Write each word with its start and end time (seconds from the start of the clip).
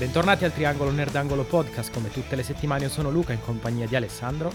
Bentornati 0.00 0.46
al 0.46 0.54
Triangolo 0.54 0.90
Nerdangolo 0.90 1.44
Podcast, 1.44 1.92
come 1.92 2.10
tutte 2.10 2.34
le 2.34 2.42
settimane 2.42 2.84
io 2.84 2.88
sono 2.88 3.10
Luca 3.10 3.34
in 3.34 3.42
compagnia 3.42 3.86
di 3.86 3.96
Alessandro. 3.96 4.50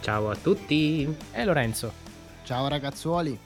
Ciao 0.00 0.28
a 0.28 0.34
tutti! 0.34 1.06
E 1.30 1.44
Lorenzo. 1.44 1.92
Ciao 2.42 2.66
ragazzuoli! 2.66 3.38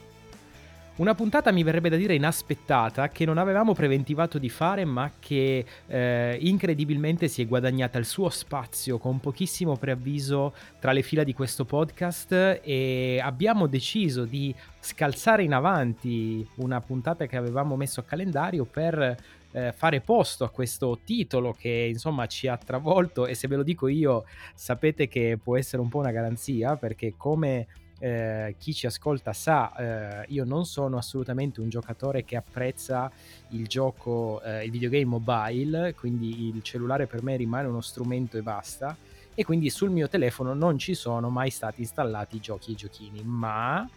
Una 0.95 1.13
puntata 1.13 1.51
mi 1.51 1.61
verrebbe 1.61 1.89
da 1.89 1.95
dire 1.95 2.15
inaspettata 2.15 3.09
che 3.09 3.25
non 3.25 3.37
avevamo 3.37 3.73
preventivato 3.73 4.39
di 4.39 4.49
fare 4.49 4.83
ma 4.83 5.11
che 5.19 5.65
eh, 5.85 6.37
incredibilmente 6.41 7.27
si 7.27 7.43
è 7.43 7.47
guadagnata 7.47 7.99
il 7.99 8.05
suo 8.05 8.29
spazio 8.29 8.97
con 8.97 9.19
pochissimo 9.19 9.75
preavviso 9.75 10.53
tra 10.79 10.91
le 10.91 11.03
fila 11.03 11.23
di 11.23 11.33
questo 11.33 11.65
podcast 11.65 12.61
e 12.63 13.19
abbiamo 13.23 13.67
deciso 13.67 14.25
di 14.25 14.53
scalzare 14.79 15.43
in 15.43 15.53
avanti 15.53 16.47
una 16.57 16.81
puntata 16.81 17.25
che 17.25 17.37
avevamo 17.37 17.75
messo 17.75 17.99
a 17.99 18.03
calendario 18.03 18.65
per 18.65 19.17
eh, 19.53 19.71
fare 19.71 20.01
posto 20.01 20.43
a 20.43 20.49
questo 20.49 20.99
titolo 21.03 21.53
che 21.53 21.87
insomma 21.89 22.25
ci 22.25 22.47
ha 22.47 22.57
travolto 22.57 23.25
e 23.25 23.35
se 23.35 23.47
ve 23.47 23.55
lo 23.55 23.63
dico 23.63 23.87
io 23.87 24.25
sapete 24.53 25.07
che 25.07 25.39
può 25.41 25.57
essere 25.57 25.81
un 25.81 25.89
po' 25.89 25.99
una 25.99 26.11
garanzia 26.11 26.75
perché 26.75 27.13
come 27.15 27.67
eh, 27.99 28.55
chi 28.57 28.73
ci 28.73 28.85
ascolta 28.85 29.31
sa, 29.31 29.73
eh, 29.75 30.25
io 30.27 30.43
non 30.43 30.65
sono 30.65 30.97
assolutamente 30.97 31.61
un 31.61 31.69
giocatore 31.69 32.25
che 32.25 32.35
apprezza 32.35 33.09
il 33.51 33.65
gioco, 33.65 34.41
eh, 34.41 34.65
il 34.65 34.71
videogame 34.71 35.05
mobile, 35.05 35.93
quindi 35.93 36.47
il 36.47 36.61
cellulare 36.63 37.07
per 37.07 37.23
me 37.23 37.37
rimane 37.37 37.67
uno 37.67 37.79
strumento 37.79 38.37
e 38.37 38.41
basta. 38.41 38.97
E 39.33 39.45
quindi 39.45 39.69
sul 39.69 39.89
mio 39.89 40.09
telefono 40.09 40.53
non 40.53 40.77
ci 40.77 40.95
sono 40.95 41.29
mai 41.29 41.49
stati 41.49 41.79
installati 41.79 42.41
giochi 42.41 42.73
e 42.73 42.75
giochini, 42.75 43.21
ma 43.23 43.89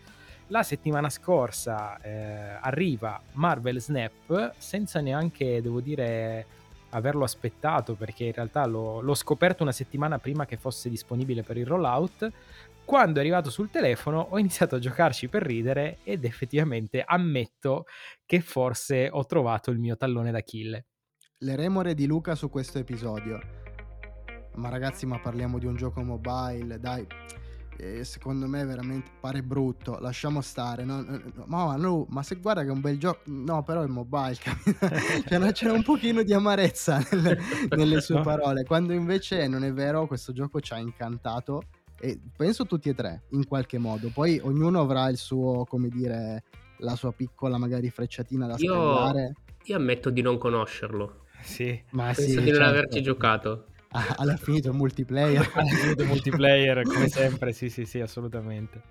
la 0.49 0.63
settimana 0.63 1.09
scorsa 1.09 2.01
eh, 2.01 2.59
arriva 2.61 3.21
Marvel 3.33 3.81
Snap 3.81 4.55
senza 4.59 5.01
neanche, 5.01 5.61
devo 5.61 5.81
dire, 5.81 6.47
averlo 6.91 7.25
aspettato 7.25 7.95
perché 7.95 8.25
in 8.25 8.33
realtà 8.33 8.67
l'ho, 8.67 9.01
l'ho, 9.01 9.15
scoperto 9.15 9.63
una 9.63 9.73
settimana 9.73 10.19
prima 10.19 10.47
che 10.47 10.57
fosse 10.57 10.89
disponibile 10.89 11.43
per 11.43 11.57
il 11.57 11.67
rollout. 11.67 12.31
Quando 12.85 13.19
è 13.19 13.23
arrivato 13.23 13.51
sul 13.51 13.71
telefono 13.71 14.29
ho 14.31 14.39
iniziato 14.39 14.77
a 14.77 14.79
giocarci 14.79 15.29
per 15.29 15.43
ridere 15.43 15.99
ed 16.05 16.25
effettivamente 16.25 17.03
ammetto 17.05 17.87
che 18.25 18.41
forse 18.41 19.09
ho 19.11 19.27
trovato 19.27 19.71
il 19.73 19.79
mio 19.79 19.97
tallone 19.97 20.31
d'Achille. 20.31 20.87
Le 21.39 21.57
remore 21.57 21.95
di 21.95 22.07
Luca 22.07 22.35
su 22.35 22.49
questo 22.49 22.79
episodio. 22.79 23.41
Ma 24.55 24.69
ragazzi, 24.71 25.05
ma 25.05 25.19
parliamo 25.19 25.59
di 25.59 25.67
un 25.67 25.77
gioco 25.77 26.03
mobile, 26.03 26.79
dai 26.79 27.07
e 27.79 28.05
secondo 28.05 28.47
me 28.47 28.65
veramente 28.65 29.11
pare 29.21 29.43
brutto. 29.43 29.99
Lasciamo 30.01 30.41
stare. 30.41 30.85
No, 30.85 31.03
no, 31.03 31.21
ma, 31.47 31.77
no, 31.77 32.07
ma 32.11 32.23
se 32.23 32.37
guarda 32.37 32.63
che 32.63 32.69
è 32.69 32.73
un 32.73 32.81
bel 32.81 32.99
gioco, 32.99 33.21
no, 33.27 33.63
però 33.63 33.83
è 33.83 33.87
mobile. 33.87 34.35
cioè, 35.29 35.53
c'è 35.53 35.71
un 35.71 35.83
pochino 35.83 36.23
di 36.23 36.33
amarezza 36.33 37.05
nelle, 37.11 37.39
nelle 37.77 38.01
sue 38.01 38.21
parole. 38.23 38.65
Quando 38.65 38.93
invece 38.93 39.47
non 39.47 39.65
è 39.65 39.73
vero, 39.73 40.07
questo 40.07 40.33
gioco 40.33 40.61
ci 40.61 40.73
ha 40.73 40.79
incantato. 40.79 41.63
E 41.99 42.21
penso 42.37 42.67
tutti 42.67 42.89
e 42.91 42.95
tre 42.95 43.23
in 43.31 43.47
qualche 43.47 43.79
modo. 43.79 44.11
Poi 44.13 44.39
ognuno 44.43 44.81
avrà 44.81 45.09
il 45.09 45.17
suo, 45.17 45.65
come 45.65 45.89
dire, 45.89 46.43
la 46.79 46.95
sua 46.95 47.13
piccola 47.13 47.57
magari 47.57 47.89
frecciatina 47.91 48.47
da 48.47 48.55
io, 48.59 49.13
Io 49.65 49.77
ammetto 49.77 50.11
di 50.11 50.21
non 50.21 50.37
conoscerlo. 50.37 51.25
Sì, 51.43 51.81
ma 51.91 52.07
penso 52.07 52.23
sì, 52.23 52.41
di 52.41 52.51
non 52.51 52.61
certo. 52.61 52.65
averci 52.65 53.03
giocato 53.03 53.67
alla 54.17 54.37
finito 54.37 54.69
il 54.69 54.75
multiplayer. 54.75 55.51
multiplayer, 56.05 56.83
come 56.83 57.09
sempre, 57.09 57.53
sì, 57.53 57.69
sì, 57.69 57.85
sì, 57.85 58.01
assolutamente. 58.01 58.83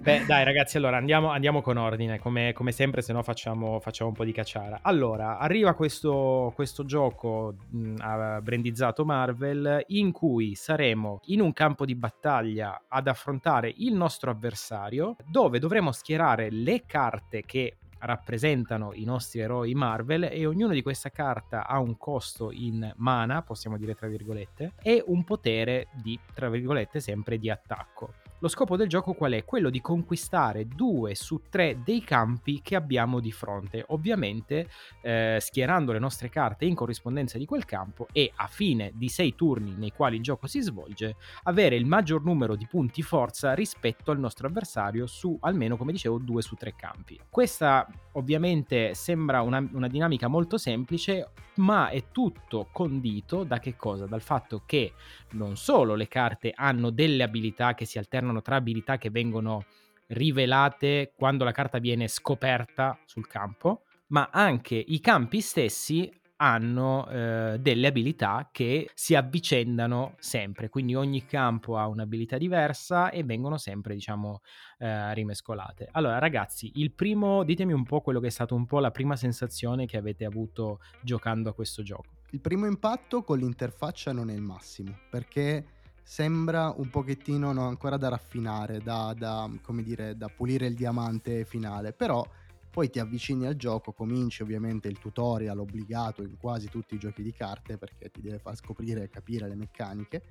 Beh, 0.00 0.26
dai 0.26 0.44
ragazzi, 0.44 0.76
allora 0.76 0.96
andiamo, 0.96 1.30
andiamo 1.30 1.60
con 1.60 1.76
ordine, 1.76 2.20
come, 2.20 2.52
come 2.52 2.70
sempre, 2.70 3.02
se 3.02 3.12
no 3.12 3.22
facciamo, 3.22 3.80
facciamo, 3.80 4.10
un 4.10 4.14
po' 4.14 4.24
di 4.24 4.30
cacciara. 4.30 4.80
Allora, 4.82 5.38
arriva 5.38 5.74
questo, 5.74 6.52
questo 6.54 6.84
gioco 6.84 7.54
mh, 7.70 8.40
brandizzato 8.40 9.04
Marvel 9.04 9.82
in 9.88 10.12
cui 10.12 10.54
saremo 10.54 11.20
in 11.26 11.40
un 11.40 11.52
campo 11.52 11.84
di 11.84 11.96
battaglia 11.96 12.84
ad 12.86 13.08
affrontare 13.08 13.72
il 13.78 13.94
nostro 13.94 14.30
avversario, 14.30 15.16
dove 15.26 15.58
dovremo 15.58 15.90
schierare 15.90 16.48
le 16.50 16.84
carte 16.86 17.42
che 17.44 17.77
rappresentano 18.00 18.92
i 18.94 19.04
nostri 19.04 19.40
eroi 19.40 19.74
Marvel 19.74 20.24
e 20.24 20.46
ognuna 20.46 20.72
di 20.72 20.82
questa 20.82 21.10
carta 21.10 21.66
ha 21.66 21.78
un 21.78 21.96
costo 21.96 22.50
in 22.52 22.92
mana, 22.96 23.42
possiamo 23.42 23.76
dire 23.76 23.94
tra 23.94 24.08
virgolette, 24.08 24.74
e 24.82 25.02
un 25.06 25.24
potere 25.24 25.88
di, 25.92 26.18
tra 26.34 26.48
virgolette, 26.48 27.00
sempre 27.00 27.38
di 27.38 27.50
attacco. 27.50 28.14
Lo 28.40 28.46
scopo 28.46 28.76
del 28.76 28.86
gioco 28.86 29.14
qual 29.14 29.32
è? 29.32 29.44
Quello 29.44 29.68
di 29.68 29.80
conquistare 29.80 30.68
due 30.68 31.16
su 31.16 31.42
tre 31.50 31.80
dei 31.82 32.04
campi 32.04 32.60
che 32.62 32.76
abbiamo 32.76 33.18
di 33.18 33.32
fronte, 33.32 33.84
ovviamente 33.88 34.68
eh, 35.02 35.38
schierando 35.40 35.90
le 35.90 35.98
nostre 35.98 36.28
carte 36.28 36.64
in 36.64 36.76
corrispondenza 36.76 37.36
di 37.36 37.46
quel 37.46 37.64
campo 37.64 38.06
e 38.12 38.30
a 38.36 38.46
fine 38.46 38.92
di 38.94 39.08
sei 39.08 39.34
turni 39.34 39.74
nei 39.76 39.90
quali 39.90 40.14
il 40.14 40.22
gioco 40.22 40.46
si 40.46 40.60
svolge, 40.60 41.16
avere 41.44 41.74
il 41.74 41.84
maggior 41.84 42.22
numero 42.22 42.54
di 42.54 42.68
punti 42.68 43.02
forza 43.02 43.54
rispetto 43.54 44.12
al 44.12 44.20
nostro 44.20 44.46
avversario 44.46 45.08
su 45.08 45.36
almeno, 45.40 45.76
come 45.76 45.90
dicevo, 45.90 46.18
due 46.18 46.40
su 46.40 46.54
tre 46.54 46.76
campi. 46.76 47.18
Questa 47.28 47.88
ovviamente 48.12 48.94
sembra 48.94 49.42
una, 49.42 49.66
una 49.72 49.88
dinamica 49.88 50.28
molto 50.28 50.58
semplice, 50.58 51.30
ma 51.56 51.88
è 51.88 52.04
tutto 52.12 52.68
condito 52.70 53.42
da 53.42 53.58
che 53.58 53.74
cosa? 53.74 54.06
Dal 54.06 54.22
fatto 54.22 54.62
che 54.64 54.92
non 55.32 55.56
solo 55.56 55.94
le 55.94 56.08
carte 56.08 56.52
hanno 56.54 56.90
delle 56.90 57.22
abilità 57.22 57.74
che 57.74 57.84
si 57.84 57.98
alternano 57.98 58.42
tra 58.42 58.56
abilità 58.56 58.98
che 58.98 59.10
vengono 59.10 59.64
rivelate 60.08 61.12
quando 61.14 61.44
la 61.44 61.52
carta 61.52 61.78
viene 61.78 62.08
scoperta 62.08 62.98
sul 63.04 63.26
campo, 63.26 63.82
ma 64.08 64.30
anche 64.32 64.74
i 64.74 65.00
campi 65.00 65.40
stessi 65.40 66.10
hanno 66.40 67.08
eh, 67.08 67.56
delle 67.60 67.88
abilità 67.88 68.48
che 68.52 68.88
si 68.94 69.14
avvicendano 69.14 70.14
sempre, 70.18 70.68
quindi 70.68 70.94
ogni 70.94 71.26
campo 71.26 71.76
ha 71.76 71.88
un'abilità 71.88 72.38
diversa 72.38 73.10
e 73.10 73.24
vengono 73.24 73.56
sempre, 73.56 73.94
diciamo, 73.94 74.40
eh, 74.78 75.14
rimescolate. 75.14 75.88
Allora, 75.92 76.18
ragazzi, 76.18 76.70
il 76.76 76.92
primo, 76.92 77.42
ditemi 77.42 77.72
un 77.72 77.84
po' 77.84 78.00
quello 78.00 78.20
che 78.20 78.28
è 78.28 78.30
stato 78.30 78.54
un 78.54 78.66
po' 78.66 78.78
la 78.78 78.92
prima 78.92 79.16
sensazione 79.16 79.86
che 79.86 79.96
avete 79.96 80.24
avuto 80.24 80.78
giocando 81.02 81.50
a 81.50 81.54
questo 81.54 81.82
gioco. 81.82 82.17
Il 82.30 82.40
primo 82.40 82.66
impatto 82.66 83.22
con 83.22 83.38
l'interfaccia 83.38 84.12
non 84.12 84.28
è 84.28 84.34
il 84.34 84.42
massimo, 84.42 84.98
perché 85.08 85.64
sembra 86.02 86.72
un 86.76 86.90
pochettino 86.90 87.52
no, 87.52 87.66
ancora 87.66 87.96
da 87.96 88.08
raffinare, 88.08 88.80
da, 88.80 89.14
da, 89.16 89.48
dire, 89.82 90.16
da 90.16 90.28
pulire 90.28 90.66
il 90.66 90.74
diamante 90.74 91.44
finale, 91.46 91.92
però 91.92 92.26
poi 92.70 92.90
ti 92.90 92.98
avvicini 92.98 93.46
al 93.46 93.56
gioco, 93.56 93.92
cominci 93.92 94.42
ovviamente 94.42 94.88
il 94.88 94.98
tutorial 94.98 95.58
obbligato 95.58 96.22
in 96.22 96.36
quasi 96.38 96.68
tutti 96.68 96.94
i 96.94 96.98
giochi 96.98 97.22
di 97.22 97.32
carte 97.32 97.78
perché 97.78 98.10
ti 98.10 98.20
deve 98.20 98.38
far 98.38 98.56
scoprire 98.56 99.04
e 99.04 99.08
capire 99.08 99.48
le 99.48 99.54
meccaniche 99.54 100.22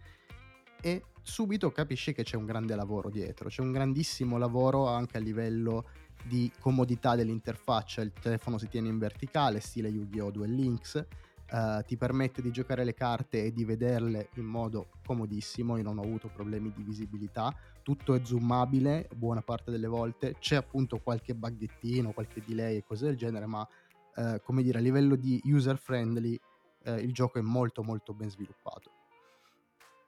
e 0.79 1.05
subito 1.21 1.71
capisci 1.71 2.13
che 2.13 2.23
c'è 2.23 2.37
un 2.37 2.45
grande 2.45 2.75
lavoro 2.75 3.09
dietro, 3.09 3.49
c'è 3.49 3.61
un 3.61 3.71
grandissimo 3.71 4.37
lavoro 4.37 4.87
anche 4.87 5.17
a 5.17 5.19
livello 5.19 5.85
di 6.23 6.51
comodità 6.59 7.15
dell'interfaccia, 7.15 8.01
il 8.01 8.13
telefono 8.13 8.57
si 8.57 8.67
tiene 8.67 8.87
in 8.87 8.97
verticale, 8.97 9.59
stile 9.59 9.89
Yu-Gi-Oh! 9.89 10.31
Duel 10.31 10.53
Links, 10.53 11.05
Uh, 11.49 11.81
ti 11.85 11.95
permette 11.95 12.41
di 12.41 12.51
giocare 12.51 12.83
le 12.83 12.93
carte 12.93 13.45
e 13.45 13.53
di 13.53 13.63
vederle 13.63 14.29
in 14.35 14.43
modo 14.43 14.87
comodissimo. 15.05 15.77
Io 15.77 15.83
non 15.83 15.97
ho 15.97 16.01
avuto 16.01 16.27
problemi 16.27 16.73
di 16.75 16.83
visibilità, 16.83 17.55
tutto 17.83 18.13
è 18.15 18.21
zoomabile 18.21 19.07
buona 19.15 19.41
parte 19.41 19.71
delle 19.71 19.87
volte. 19.87 20.35
C'è 20.39 20.55
appunto 20.55 20.99
qualche 20.99 21.33
buggettino, 21.33 22.11
qualche 22.11 22.43
delay 22.45 22.75
e 22.75 22.83
cose 22.83 23.05
del 23.05 23.15
genere, 23.15 23.45
ma 23.45 23.65
uh, 24.15 24.41
come 24.43 24.61
dire, 24.61 24.79
a 24.79 24.81
livello 24.81 25.15
di 25.15 25.41
user 25.45 25.77
friendly 25.77 26.37
uh, 26.85 26.95
il 26.95 27.13
gioco 27.13 27.39
è 27.39 27.41
molto 27.41 27.81
molto 27.81 28.13
ben 28.13 28.29
sviluppato. 28.29 28.91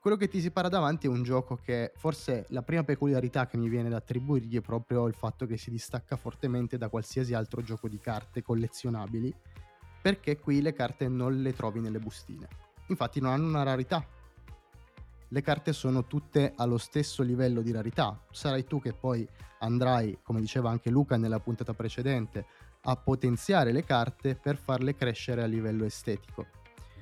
Quello 0.02 0.16
che 0.16 0.30
ti 0.30 0.40
si 0.40 0.50
para 0.50 0.70
davanti 0.70 1.08
è 1.08 1.10
un 1.10 1.24
gioco 1.24 1.58
che 1.58 1.92
forse 1.96 2.46
la 2.50 2.62
prima 2.62 2.86
peculiarità 2.86 3.48
che 3.48 3.58
mi 3.58 3.68
viene 3.68 3.90
da 3.90 3.98
attribuirgli 3.98 4.56
è 4.56 4.62
proprio 4.62 5.08
il 5.08 5.14
fatto 5.14 5.46
che 5.46 5.58
si 5.58 5.70
distacca 5.70 6.16
fortemente 6.16 6.78
da 6.78 6.88
qualsiasi 6.88 7.34
altro 7.34 7.62
gioco 7.62 7.90
di 7.90 8.00
carte 8.00 8.42
collezionabili 8.42 9.34
perché 10.02 10.40
qui 10.40 10.62
le 10.62 10.74
carte 10.74 11.08
non 11.08 11.42
le 11.42 11.54
trovi 11.54 11.80
nelle 11.80 12.00
bustine. 12.00 12.48
Infatti 12.88 13.20
non 13.20 13.32
hanno 13.32 13.48
una 13.48 13.64
rarità. 13.64 14.06
Le 15.32 15.42
carte 15.42 15.74
sono 15.74 16.06
tutte 16.06 16.54
allo 16.56 16.78
stesso 16.78 17.22
livello 17.22 17.62
di 17.62 17.72
rarità. 17.72 18.20
Sarai 18.32 18.66
tu 18.66 18.82
che 18.82 18.94
poi 18.94 19.28
andrai, 19.60 20.20
come 20.24 20.40
diceva 20.40 20.70
anche 20.70 20.90
Luca 20.90 21.18
nella 21.18 21.40
puntata 21.40 21.74
precedente, 21.74 22.46
a 22.82 22.96
potenziare 22.96 23.72
le 23.72 23.84
carte 23.84 24.36
per 24.36 24.58
farle 24.58 24.96
crescere 24.96 25.44
a 25.44 25.46
livello 25.46 25.86
estetico. 25.86 26.48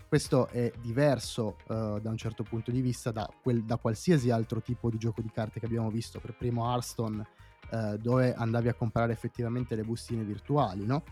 Questo 0.07 0.47
è 0.47 0.71
diverso 0.81 1.57
uh, 1.67 1.99
da 1.99 2.09
un 2.09 2.17
certo 2.17 2.43
punto 2.43 2.71
di 2.71 2.79
vista 2.79 3.11
da, 3.11 3.29
quel, 3.41 3.63
da, 3.63 3.75
qualsiasi 3.75 4.29
altro 4.29 4.61
tipo 4.61 4.89
di 4.89 4.97
gioco 4.97 5.21
di 5.21 5.29
carte 5.29 5.59
che 5.59 5.65
abbiamo 5.65 5.89
visto, 5.89 6.19
per 6.19 6.33
primo 6.33 6.69
Hearthstone, 6.69 7.27
uh, 7.71 7.97
dove 7.97 8.33
andavi 8.33 8.69
a 8.69 8.73
comprare 8.73 9.11
effettivamente 9.11 9.75
le 9.75 9.83
bustine 9.83 10.23
virtuali, 10.23 10.85
no? 10.85 11.03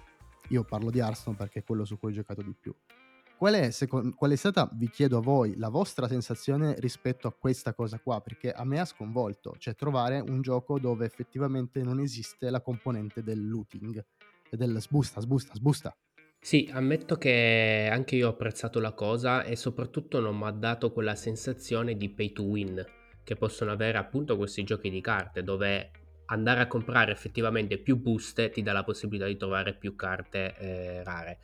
Io 0.50 0.63
parlo 0.63 0.89
di 0.89 1.00
Hearthstone 1.00 1.36
perché 1.36 1.59
è 1.59 1.63
quello 1.63 1.86
su 1.86 1.97
cui 1.97 2.12
ho 2.12 2.13
giocato 2.13 2.42
di 2.42 2.53
più. 2.59 2.74
Qual 3.38 3.53
è, 3.53 3.69
secondo, 3.71 4.15
qual 4.15 4.31
è 4.31 4.36
stata, 4.36 4.69
vi 4.74 4.89
chiedo 4.89 5.18
a 5.18 5.21
voi, 5.21 5.57
la 5.57 5.68
vostra 5.68 6.07
sensazione 6.07 6.75
rispetto 6.80 7.27
a 7.27 7.33
questa 7.33 7.74
cosa 7.74 8.00
qua? 8.00 8.21
Perché 8.21 8.51
a 8.51 8.63
me 8.63 8.80
ha 8.80 8.86
sconvolto, 8.86 9.56
cioè 9.57 9.75
trovare 9.75 10.19
un 10.21 10.42
gioco 10.42 10.80
dove 10.80 11.06
effettivamente 11.06 11.83
non 11.83 12.00
esiste 12.00 12.50
la 12.50 12.62
componente 12.62 13.24
del 13.24 13.45
looting, 13.45 14.03
del 14.50 14.80
sbusta, 14.80 15.19
sbusta, 15.19 15.53
sbusta. 15.53 15.97
Sì, 16.39 16.69
ammetto 16.71 17.18
che 17.18 17.89
anche 17.92 18.15
io 18.15 18.27
ho 18.27 18.31
apprezzato 18.31 18.80
la 18.80 18.94
cosa 18.94 19.44
e 19.44 19.56
soprattutto 19.56 20.19
non 20.19 20.38
mi 20.38 20.45
ha 20.45 20.51
dato 20.51 20.94
quella 20.94 21.15
sensazione 21.15 21.97
di 21.97 22.09
pay 22.09 22.31
to 22.31 22.44
win 22.44 22.86
che 23.24 23.36
possono 23.36 23.71
avere 23.71 23.97
appunto 23.97 24.38
questi 24.38 24.63
giochi 24.63 24.92
di 24.92 25.01
carte 25.01 25.44
dove 25.44 25.89
andare 26.27 26.62
a 26.62 26.68
comprare 26.68 27.12
effettivamente 27.12 27.77
più 27.77 27.98
buste 27.98 28.50
ti 28.50 28.62
dà 28.62 28.74
la 28.74 28.83
possibilità 28.83 29.25
di 29.27 29.38
trovare 29.38 29.74
più 29.74 29.95
carte 29.95 30.56
eh, 30.57 31.04
rare. 31.04 31.39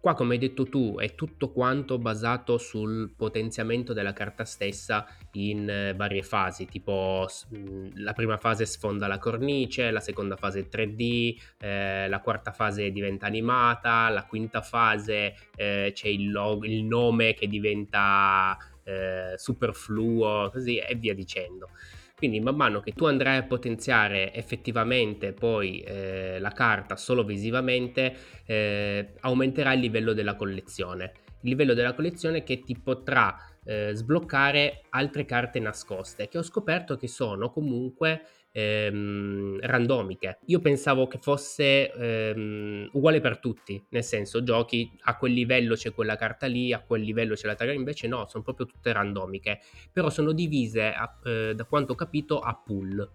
Qua, 0.00 0.14
come 0.14 0.34
hai 0.34 0.38
detto 0.38 0.68
tu, 0.68 0.94
è 0.96 1.16
tutto 1.16 1.50
quanto 1.50 1.98
basato 1.98 2.56
sul 2.56 3.12
potenziamento 3.16 3.92
della 3.92 4.12
carta 4.12 4.44
stessa 4.44 5.04
in 5.32 5.68
eh, 5.68 5.92
varie 5.94 6.22
fasi, 6.22 6.66
tipo 6.66 7.26
mm, 7.52 7.88
la 7.96 8.12
prima 8.12 8.36
fase 8.36 8.64
sfonda 8.64 9.08
la 9.08 9.18
cornice, 9.18 9.90
la 9.90 9.98
seconda 9.98 10.36
fase 10.36 10.60
è 10.60 10.68
3D, 10.70 11.36
eh, 11.58 12.08
la 12.08 12.20
quarta 12.20 12.52
fase 12.52 12.92
diventa 12.92 13.26
animata, 13.26 14.08
la 14.10 14.24
quinta 14.24 14.62
fase 14.62 15.34
eh, 15.56 15.90
c'è 15.92 16.08
il, 16.08 16.30
log- 16.30 16.64
il, 16.64 16.84
nome 16.84 17.34
che 17.34 17.48
diventa 17.48 18.56
eh, 18.84 19.34
superfluo, 19.36 20.48
così 20.52 20.78
e 20.78 20.94
via 20.94 21.12
dicendo. 21.12 21.70
Quindi 22.18 22.40
man 22.40 22.56
mano 22.56 22.80
che 22.80 22.90
tu 22.94 23.04
andrai 23.04 23.36
a 23.36 23.44
potenziare 23.44 24.34
effettivamente 24.34 25.32
poi 25.32 25.78
eh, 25.82 26.40
la 26.40 26.50
carta 26.50 26.96
solo 26.96 27.22
visivamente, 27.22 28.12
eh, 28.44 29.12
aumenterà 29.20 29.72
il 29.72 29.78
livello 29.78 30.12
della 30.12 30.34
collezione. 30.34 31.12
Il 31.42 31.50
livello 31.50 31.74
della 31.74 31.94
collezione 31.94 32.42
che 32.42 32.64
ti 32.64 32.76
potrà 32.76 33.36
eh, 33.64 33.92
sbloccare 33.94 34.82
altre 34.88 35.24
carte 35.26 35.60
nascoste, 35.60 36.26
che 36.26 36.38
ho 36.38 36.42
scoperto 36.42 36.96
che 36.96 37.06
sono 37.06 37.50
comunque 37.50 38.22
ehm, 38.58 39.60
randomiche. 39.60 40.38
Io 40.46 40.60
pensavo 40.60 41.06
che 41.06 41.18
fosse 41.18 41.92
ehm, 41.92 42.90
uguale 42.92 43.20
per 43.20 43.38
tutti, 43.38 43.82
nel 43.90 44.04
senso 44.04 44.42
giochi 44.42 44.90
a 45.02 45.16
quel 45.16 45.32
livello 45.32 45.74
c'è 45.74 45.92
quella 45.92 46.16
carta 46.16 46.46
lì, 46.46 46.72
a 46.72 46.80
quel 46.80 47.02
livello 47.02 47.34
c'è 47.34 47.46
l'altra 47.46 47.66
carta, 47.66 47.78
invece 47.78 48.08
no, 48.08 48.26
sono 48.28 48.42
proprio 48.42 48.66
tutte 48.66 48.92
randomiche, 48.92 49.60
però 49.92 50.10
sono 50.10 50.32
divise 50.32 50.92
a, 50.92 51.18
eh, 51.24 51.52
da 51.54 51.64
quanto 51.64 51.92
ho 51.92 51.96
capito 51.96 52.40
a 52.40 52.54
pool. 52.54 53.08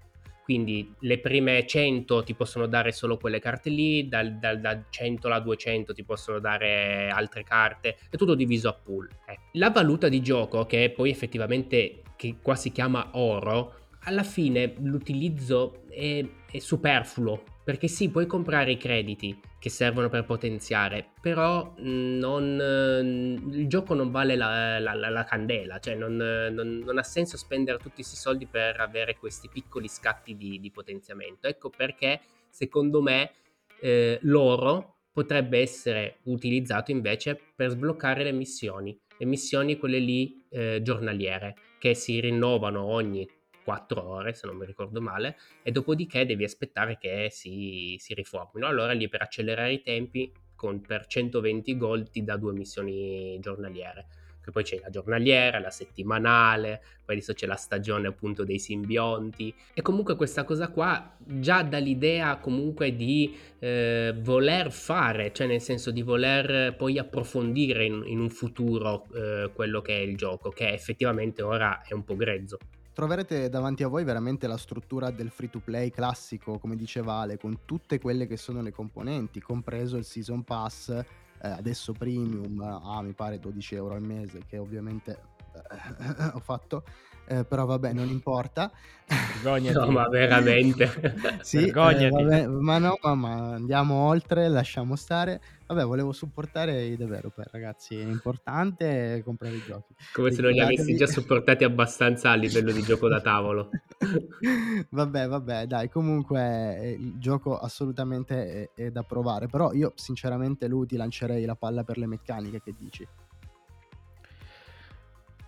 Quindi 0.44 0.94
le 1.00 1.20
prime 1.20 1.66
100 1.66 2.24
ti 2.24 2.34
possono 2.34 2.68
dare 2.68 2.92
solo 2.92 3.16
quelle 3.16 3.40
carte 3.40 3.70
lì, 3.70 4.10
dal, 4.10 4.40
dal, 4.40 4.60
da 4.60 4.84
100 4.90 5.28
alla 5.28 5.40
200 5.40 5.94
ti 5.94 6.04
possono 6.04 6.40
dare 6.40 7.08
altre 7.08 7.44
carte, 7.44 7.96
è 8.10 8.18
tutto 8.18 8.36
diviso 8.36 8.68
a 8.68 8.74
pool. 8.74 9.08
Eh. 9.26 9.38
La 9.54 9.70
valuta 9.70 10.10
di 10.10 10.22
gioco, 10.22 10.66
che 10.66 10.92
poi 10.94 11.10
effettivamente 11.10 12.02
che 12.18 12.36
qua 12.42 12.56
si 12.56 12.74
chiama 12.74 13.12
oro, 13.14 13.83
alla 14.04 14.24
fine 14.24 14.74
l'utilizzo 14.80 15.84
è, 15.90 16.26
è 16.50 16.60
superfluo 16.60 17.44
perché 17.64 17.88
sì, 17.88 18.10
puoi 18.10 18.26
comprare 18.26 18.72
i 18.72 18.78
crediti 18.78 19.40
che 19.58 19.70
servono 19.70 20.10
per 20.10 20.26
potenziare, 20.26 21.12
però 21.22 21.74
non, 21.78 23.40
il 23.54 23.68
gioco 23.70 23.94
non 23.94 24.12
vale 24.12 24.36
la, 24.36 24.78
la, 24.80 24.94
la, 24.94 25.10
la 25.10 25.24
candela, 25.24 25.80
cioè 25.80 25.96
non, 25.96 26.18
non, 26.18 26.82
non, 26.84 26.98
ha 26.98 27.04
senso 27.04 27.38
spendere 27.38 27.78
tutti 27.78 27.96
questi 27.96 28.18
soldi 28.18 28.46
per 28.46 28.82
avere 28.82 29.16
questi 29.16 29.48
piccoli 29.48 29.88
scatti 29.88 30.36
di, 30.36 30.60
di 30.60 30.72
potenziamento. 30.72 31.48
Ecco 31.48 31.70
perché 31.70 32.20
secondo 32.50 33.02
me 33.02 33.32
eh, 33.80 34.20
l'oro 34.24 34.98
potrebbe 35.14 35.60
essere 35.60 36.18
utilizzato 36.24 36.92
invece 36.92 37.40
per 37.56 37.70
sbloccare 37.70 38.26
le 38.26 38.34
missioni, 38.34 39.00
le 39.18 39.26
missioni 39.26 39.78
quelle 39.78 40.00
lì 40.00 40.46
eh, 40.50 40.82
giornaliere 40.82 41.56
che 41.80 41.94
si 41.94 42.20
rinnovano 42.20 42.84
ogni 42.84 43.26
4 43.64 44.04
ore, 44.08 44.34
se 44.34 44.48
non 44.48 44.58
mi 44.58 44.66
ricordo 44.66 45.02
male, 45.02 45.38
e 45.64 45.72
dopodiché 45.72 46.26
devi 46.26 46.44
aspettare 46.44 46.98
che 46.98 47.30
si, 47.32 47.96
si 48.00 48.14
riformino. 48.14 48.68
Allora 48.68 48.92
lì 48.94 49.08
per 49.10 49.22
accelerare 49.22 49.74
i 49.74 49.82
tempi, 49.82 50.32
con, 50.64 50.80
per 50.80 51.08
120 51.08 51.78
gold 51.78 52.10
ti 52.10 52.24
dà 52.24 52.38
due 52.38 52.54
missioni 52.54 53.38
giornaliere. 53.40 54.08
Che 54.44 54.52
poi 54.52 54.64
c'è 54.64 54.78
la 54.82 54.90
giornaliera, 54.90 55.60
la 55.60 55.70
settimanale, 55.70 56.82
poi 57.06 57.16
adesso 57.16 57.34
c'è 57.34 57.46
la 57.46 57.56
stagione 57.56 58.08
appunto 58.08 58.44
dei 58.44 58.60
simbionti. 58.60 59.54
E 59.74 59.82
comunque 59.82 60.18
questa 60.18 60.44
cosa 60.44 60.68
qua 60.68 61.16
già 61.18 61.64
dà 61.64 61.78
l'idea 61.78 62.38
comunque 62.38 62.94
di 62.94 63.34
eh, 63.60 64.14
voler 64.18 64.70
fare, 64.72 65.32
cioè 65.32 65.48
nel 65.48 65.62
senso 65.62 65.92
di 65.92 66.02
voler 66.02 66.76
poi 66.76 66.98
approfondire 66.98 67.86
in, 67.86 68.04
in 68.06 68.20
un 68.20 68.30
futuro 68.30 69.06
eh, 69.14 69.50
quello 69.54 69.82
che 69.82 69.96
è 69.96 70.02
il 70.02 70.18
gioco, 70.18 70.50
che 70.50 70.74
effettivamente 70.74 71.42
ora 71.42 71.82
è 71.82 71.94
un 71.94 72.04
po' 72.04 72.18
grezzo 72.18 72.58
troverete 72.94 73.50
davanti 73.50 73.84
a 73.84 73.88
voi 73.88 74.04
veramente 74.04 74.48
la 74.48 74.58
struttura 74.58 75.10
del 75.12 75.30
free 75.30 75.50
to 75.50 75.60
play 75.60 75.90
classico, 75.90 76.60
come 76.60 76.76
diceva 76.76 77.16
Ale, 77.16 77.38
con 77.38 77.60
tutte 77.66 78.00
quelle 78.00 78.28
che 78.28 78.38
sono 78.38 78.62
le 78.62 78.72
componenti, 78.72 79.42
compreso 79.42 79.98
il 79.98 80.06
season 80.06 80.44
pass, 80.44 80.90
eh, 80.90 81.06
adesso 81.42 81.94
premium, 81.94 82.62
a 82.62 82.98
ah, 82.98 83.02
mi 83.02 83.14
pare 83.14 83.40
12 83.40 83.76
euro 83.76 83.96
al 83.96 84.04
mese, 84.04 84.44
che 84.48 84.58
ovviamente 84.58 85.20
eh, 85.54 86.32
ho 86.34 86.40
fatto 86.40 86.84
eh, 87.26 87.44
però 87.46 87.66
vabbè, 87.66 87.94
non 87.94 88.08
importa. 88.10 88.72
Vergognati. 89.06 89.78
No, 89.78 89.92
ma 89.92 90.08
veramente. 90.08 90.90
sì, 91.42 91.68
eh, 91.68 91.72
vabbè, 91.72 92.48
ma 92.48 92.78
no, 92.78 92.98
ma, 93.02 93.16
ma, 93.16 93.54
andiamo 93.54 93.96
oltre, 94.08 94.48
lasciamo 94.48 94.96
stare. 94.96 95.42
Vabbè, 95.68 95.86
volevo 95.86 96.12
supportare 96.12 96.84
i 96.84 96.98
developer, 96.98 97.50
ragazzi, 97.52 97.98
è 97.98 98.04
importante 98.04 99.22
comprare 99.24 99.56
i 99.56 99.64
giochi. 99.66 99.96
Come 100.14 100.32
se 100.32 100.42
non 100.42 100.52
li 100.52 100.60
avessi 100.60 100.96
già 100.96 101.08
supportati 101.08 101.64
abbastanza 101.64 102.32
a 102.32 102.36
livello 102.36 102.72
di 102.72 102.82
gioco 102.82 103.08
da 103.08 103.22
tavolo. 103.22 103.70
vabbè, 104.90 105.28
vabbè, 105.28 105.66
dai, 105.66 105.90
comunque 105.90 106.78
eh, 106.80 106.92
il 106.92 107.18
gioco 107.18 107.58
assolutamente 107.58 108.72
è, 108.76 108.84
è 108.84 108.92
da 108.92 109.04
provare, 109.04 109.48
però 109.48 109.72
io 109.74 109.94
sinceramente 109.96 110.68
lui 110.68 110.86
ti 110.86 110.98
lancerei 110.98 111.46
la 111.46 111.56
palla 111.56 111.84
per 111.84 111.98
le 111.98 112.08
meccaniche, 112.08 112.62
che 112.62 112.74
dici? 112.78 113.08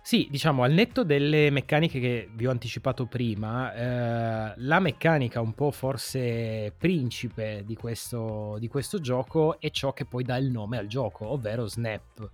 Sì, 0.06 0.28
diciamo, 0.30 0.62
al 0.62 0.70
netto 0.70 1.02
delle 1.02 1.50
meccaniche 1.50 1.98
che 1.98 2.28
vi 2.32 2.46
ho 2.46 2.52
anticipato 2.52 3.06
prima, 3.06 3.74
eh, 3.74 4.54
la 4.58 4.78
meccanica 4.78 5.40
un 5.40 5.52
po' 5.52 5.72
forse 5.72 6.72
principe 6.78 7.64
di 7.66 7.74
questo, 7.74 8.56
di 8.60 8.68
questo 8.68 9.00
gioco 9.00 9.58
è 9.58 9.68
ciò 9.72 9.92
che 9.92 10.04
poi 10.04 10.22
dà 10.22 10.36
il 10.36 10.48
nome 10.48 10.78
al 10.78 10.86
gioco, 10.86 11.26
ovvero 11.26 11.66
Snap. 11.66 12.30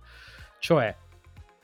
Cioè, 0.59 0.95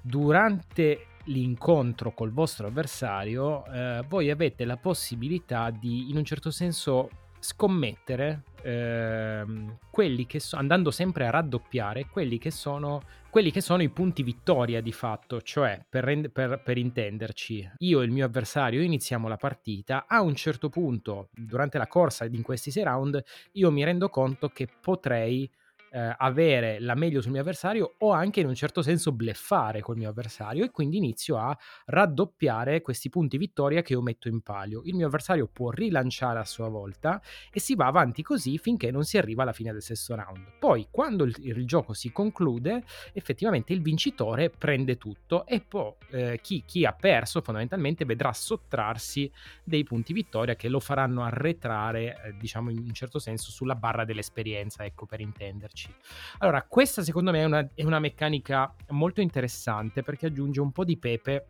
durante 0.01 1.06
l'incontro 1.25 2.11
col 2.15 2.31
vostro 2.31 2.66
avversario, 2.66 3.68
eh, 3.68 4.04
voi 4.07 4.31
avete 4.31 4.66
la 4.66 4.78
possibilità 4.78 5.69
di, 5.69 6.09
in 6.09 6.18
un 6.18 6.25
certo 6.25 6.49
senso, 6.49 7.11
scommettere 7.40 8.44
ehm, 8.62 9.78
quelli 9.90 10.26
che 10.26 10.40
so, 10.40 10.58
andando 10.58 10.92
sempre 10.92 11.28
a 11.28 11.30
raddoppiare 11.30 12.08
quelli 12.08 12.38
che 12.38 12.52
sono 12.52 13.02
quelli 13.30 13.52
che 13.52 13.62
sono 13.62 13.84
i 13.84 13.90
punti 13.90 14.24
vittoria 14.24 14.81
di 14.81 14.92
fatto, 14.92 15.40
cioè 15.44 15.86
per, 15.88 16.04
rend- 16.04 16.31
per, 16.31 16.64
per 16.64 16.80
intenderci, 16.80 17.74
io 17.78 18.02
e 18.02 18.06
il 18.06 18.12
mio 18.12 18.26
avversario 18.26 18.81
iniziamo 18.81 19.28
la 19.28 19.38
partita, 19.38 20.06
a 20.08 20.22
un 20.22 20.34
certo 20.34 20.69
punto 20.69 21.30
durante 21.31 21.78
la 21.78 21.86
corsa 21.86 22.26
in 22.26 22.42
questi 22.42 22.72
sei 22.72 22.84
round 22.84 23.24
io 23.52 23.72
mi 23.72 23.84
rendo 23.84 24.10
conto 24.10 24.50
che 24.50 24.68
potrei 24.81 25.48
eh, 25.92 26.16
avere 26.18 26.80
la 26.80 26.96
meglio 26.96 27.22
sul 27.22 27.31
mio 27.31 27.42
avversario 27.42 27.96
o 28.00 28.12
anche 28.12 28.40
in 28.40 28.48
un 28.48 28.56
certo 28.56 28.81
senso 28.81 29.12
bleffare 29.12 29.81
col 29.81 29.98
mio 29.98 30.10
avversario 30.10 30.64
e 30.64 30.72
quindi 30.72 30.98
inizio 30.98 31.38
a 31.38 31.58
raddoppiare 31.86 32.81
questi 32.81 33.10
punti 33.10 33.38
vittoria 33.38 33.81
che 33.81 33.94
io 33.94 34.02
metto 34.02 34.28
in 34.28 34.42
palio. 34.42 34.81
Il 34.86 34.96
mio 34.96 35.08
avversario 35.08 35.48
può 35.48 35.72
rilanciare 35.72 36.40
a 36.40 36.46
sua 36.46 36.69
volta 36.69 37.22
e 37.52 37.60
si 37.60 37.76
va 37.76 37.88
avanti 37.88 38.22
così 38.22 38.58
finché 38.58 38.92
non 38.92 39.04
si 39.04 39.18
arriva 39.18 39.44
alla 39.44 39.54
fine 39.54 39.72
del 39.72 39.81
sesto 39.81 40.16
round. 40.16 40.58
Poi 40.60 40.88
quando 40.92 41.24
il, 41.24 41.36
il 41.40 41.66
gioco 41.66 41.94
si 41.94 42.12
conclude 42.12 42.84
effettivamente 43.14 43.74
il 43.74 43.81
vincitore 43.81 44.50
prende 44.50 44.98
tutto 44.98 45.46
e 45.46 45.62
poi 45.62 45.94
eh, 46.12 46.40
chi, 46.42 46.64
chi 46.66 46.86
ha 46.86 46.94
perso 46.94 47.42
fondamentalmente 47.42 48.06
vedrà 48.06 48.34
sottrarsi 48.34 49.31
dei 49.64 49.84
punti 49.84 50.14
vittoria 50.14 50.56
che 50.56 50.69
lo 50.69 50.80
faranno 50.80 51.24
arretrare 51.24 52.22
eh, 52.24 52.38
diciamo 52.38 52.69
in 52.69 52.80
un 52.80 52.94
certo 52.94 53.19
senso 53.19 53.52
sulla 53.52 53.76
barra 53.76 54.06
dell'esperienza 54.06 54.84
ecco 54.84 55.06
per 55.06 55.19
intenderci 55.22 55.79
giocarci. 55.80 55.94
Allora, 56.40 56.64
questa 56.64 57.04
secondo 57.04 57.31
me 57.31 57.40
è 57.40 57.45
una, 57.45 57.68
è 57.74 57.83
una 57.83 58.00
meccanica 58.00 58.74
molto 58.90 59.21
interessante 59.21 60.04
perché 60.04 60.28
aggiunge 60.28 60.59
un 60.59 60.71
po' 60.71 60.83
di 60.83 60.98
pepe 60.98 61.45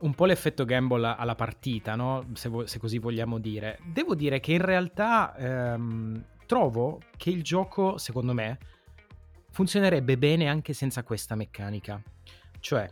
un 0.00 0.14
po' 0.14 0.24
l'effetto 0.24 0.64
gamble 0.64 1.14
alla 1.16 1.34
partita, 1.34 1.94
no? 1.94 2.26
se, 2.32 2.48
vo- 2.48 2.66
se, 2.66 2.78
così 2.78 2.98
vogliamo 2.98 3.38
dire. 3.38 3.78
Devo 3.84 4.14
dire 4.14 4.40
che 4.40 4.52
in 4.52 4.62
realtà 4.62 5.36
ehm, 5.36 6.24
trovo 6.46 7.00
che 7.18 7.28
il 7.28 7.42
gioco, 7.42 7.98
secondo 7.98 8.32
me, 8.32 8.58
funzionerebbe 9.50 10.16
bene 10.16 10.48
anche 10.48 10.72
senza 10.72 11.02
questa 11.02 11.34
meccanica. 11.34 12.00
Cioè, 12.60 12.88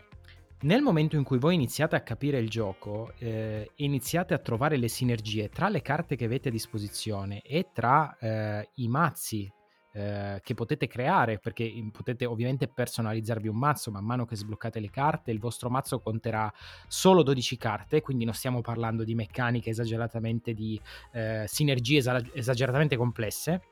nel 0.61 0.83
momento 0.83 1.16
in 1.16 1.23
cui 1.23 1.38
voi 1.38 1.54
iniziate 1.54 1.97
a 1.97 2.00
capire 2.00 2.38
il 2.40 2.50
gioco, 2.50 3.14
eh, 3.18 3.71
iniziate 3.76 4.35
a 4.35 4.38
trovare 4.38 4.76
le 4.76 4.88
sinergie 4.88 5.49
tra 5.49 5.71
le 5.71 5.80
carte 5.80 6.14
che 6.14 6.26
avete 6.26 6.49
a 6.49 6.52
disposizione 6.52 7.40
e 7.40 7.71
tra 7.73 8.18
eh, 8.18 8.68
i 8.75 8.88
mazzi 8.88 9.50
eh, 9.99 10.40
che 10.43 10.55
potete 10.55 10.87
creare 10.87 11.38
perché 11.38 11.73
potete 11.93 12.25
ovviamente 12.25 12.69
personalizzarvi 12.69 13.49
un 13.49 13.57
mazzo 13.57 13.90
man 13.90 14.05
mano 14.05 14.25
che 14.25 14.37
sbloccate 14.37 14.81
le 14.81 14.90
carte 14.90 15.31
il 15.31 15.40
vostro 15.40 15.71
mazzo 15.71 15.99
conterà 16.00 16.52
solo 16.87 17.23
12 17.23 17.57
carte 17.57 18.00
quindi 18.00 18.25
non 18.25 18.35
stiamo 18.35 18.61
parlando 18.61 19.05
di 19.05 19.14
meccaniche 19.14 19.71
esageratamente 19.71 20.55
di 20.55 20.81
eh, 21.12 21.45
sinergie 21.47 21.99
esageratamente 22.33 22.97
complesse. 22.97 23.62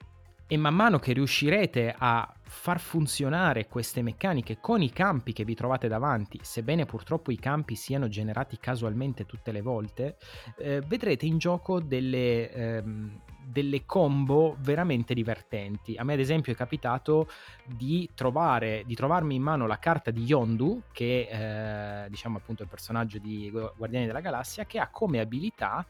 E 0.49 0.57
man 0.57 0.77
mano 0.77 1.01
che 1.01 1.13
riuscirete 1.13 1.93
a 1.97 2.33
far 2.45 2.79
funzionare 2.79 3.67
queste 3.67 4.01
meccaniche 4.01 4.59
con 4.61 4.81
i 4.81 4.93
campi 4.93 5.33
che 5.33 5.45
vi 5.45 5.57
trovate 5.57 5.89
davanti, 5.89 6.39
sebbene 6.41 6.85
purtroppo 6.85 7.33
i 7.33 7.37
campi 7.37 7.75
siano 7.75 8.07
generati 8.07 8.57
casualmente 8.61 9.27
tutte 9.27 9.51
le 9.51 9.61
volte, 9.61 10.17
eh, 10.59 10.81
vedrete 10.87 11.27
in 11.27 11.39
gioco 11.39 11.81
delle, 11.81 12.53
ehm, 12.53 13.21
delle 13.47 13.85
combo 13.87 14.57
veramente 14.61 15.15
divertenti. 15.15 15.95
A 15.97 16.03
me 16.03 16.15
ad 16.15 16.19
esempio 16.19 16.53
è 16.53 16.57
capitato 16.57 17.29
di, 17.65 18.11
trovare, 18.15 18.83
di 18.87 18.95
trovarmi 18.95 19.37
in 19.37 19.43
mano 19.43 19.67
la 19.67 19.79
carta 19.79 20.11
di 20.11 20.25
Yondu, 20.25 20.83
che 20.93 21.29
eh, 21.31 22.11
diciamo 22.11 22.39
appunto 22.39 22.65
il 22.65 22.69
personaggio 22.69 23.19
di 23.19 23.51
Guardiani 23.51 24.07
della 24.07 24.21
Galassia, 24.21 24.67
che 24.67 24.81
ha 24.81 24.91
come 24.91 25.21
abilità 25.21 25.87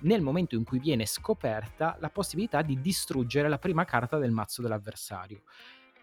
nel 0.00 0.20
momento 0.20 0.54
in 0.54 0.64
cui 0.64 0.78
viene 0.78 1.06
scoperta 1.06 1.96
la 1.98 2.10
possibilità 2.10 2.62
di 2.62 2.78
distruggere 2.80 3.48
la 3.48 3.58
prima 3.58 3.84
carta 3.84 4.18
del 4.18 4.30
mazzo 4.30 4.60
dell'avversario. 4.60 5.42